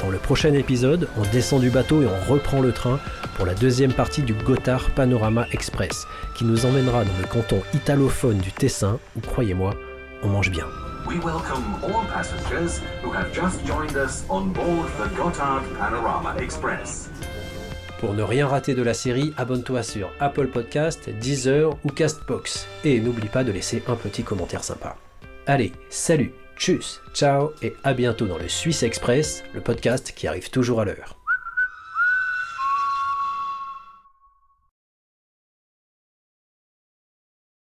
Dans 0.00 0.10
le 0.10 0.18
prochain 0.18 0.52
épisode, 0.54 1.08
on 1.16 1.22
descend 1.32 1.60
du 1.60 1.70
bateau 1.70 2.02
et 2.02 2.06
on 2.06 2.32
reprend 2.32 2.60
le 2.60 2.72
train 2.72 3.00
pour 3.36 3.46
la 3.46 3.54
deuxième 3.54 3.92
partie 3.92 4.22
du 4.22 4.32
Gotthard 4.32 4.90
Panorama 4.90 5.46
Express, 5.52 6.06
qui 6.36 6.44
nous 6.44 6.66
emmènera 6.66 7.04
dans 7.04 7.18
le 7.20 7.26
canton 7.26 7.60
italophone 7.74 8.38
du 8.38 8.52
Tessin, 8.52 9.00
où, 9.16 9.20
croyez-moi, 9.20 9.74
on 10.22 10.28
mange 10.28 10.50
bien. 10.50 10.66
We 11.06 11.16
welcome 11.24 11.64
all 11.82 12.06
passengers 12.12 12.80
who 13.02 13.10
have 13.12 13.32
just 13.32 13.66
joined 13.66 13.96
us 13.96 14.24
on 14.28 14.52
board 14.52 14.88
the 14.98 15.16
Gotthard 15.16 15.62
Panorama 15.78 16.36
Express. 16.38 17.10
Pour 17.98 18.14
ne 18.14 18.22
rien 18.22 18.46
rater 18.46 18.74
de 18.74 18.82
la 18.82 18.94
série, 18.94 19.34
abonne-toi 19.36 19.82
sur 19.82 20.10
Apple 20.20 20.46
Podcast, 20.46 21.10
Deezer 21.10 21.76
ou 21.84 21.88
Castbox. 21.88 22.68
Et 22.84 23.00
n'oublie 23.00 23.28
pas 23.28 23.42
de 23.42 23.50
laisser 23.50 23.82
un 23.88 23.96
petit 23.96 24.22
commentaire 24.22 24.62
sympa. 24.62 24.96
Allez, 25.46 25.72
salut, 25.88 26.32
tchuss, 26.58 27.00
ciao 27.14 27.52
et 27.62 27.74
à 27.84 27.94
bientôt 27.94 28.26
dans 28.26 28.38
le 28.38 28.48
Suisse 28.48 28.82
Express, 28.82 29.44
le 29.54 29.60
podcast 29.60 30.12
qui 30.14 30.26
arrive 30.26 30.50
toujours 30.50 30.80
à 30.80 30.84
l'heure. 30.84 31.17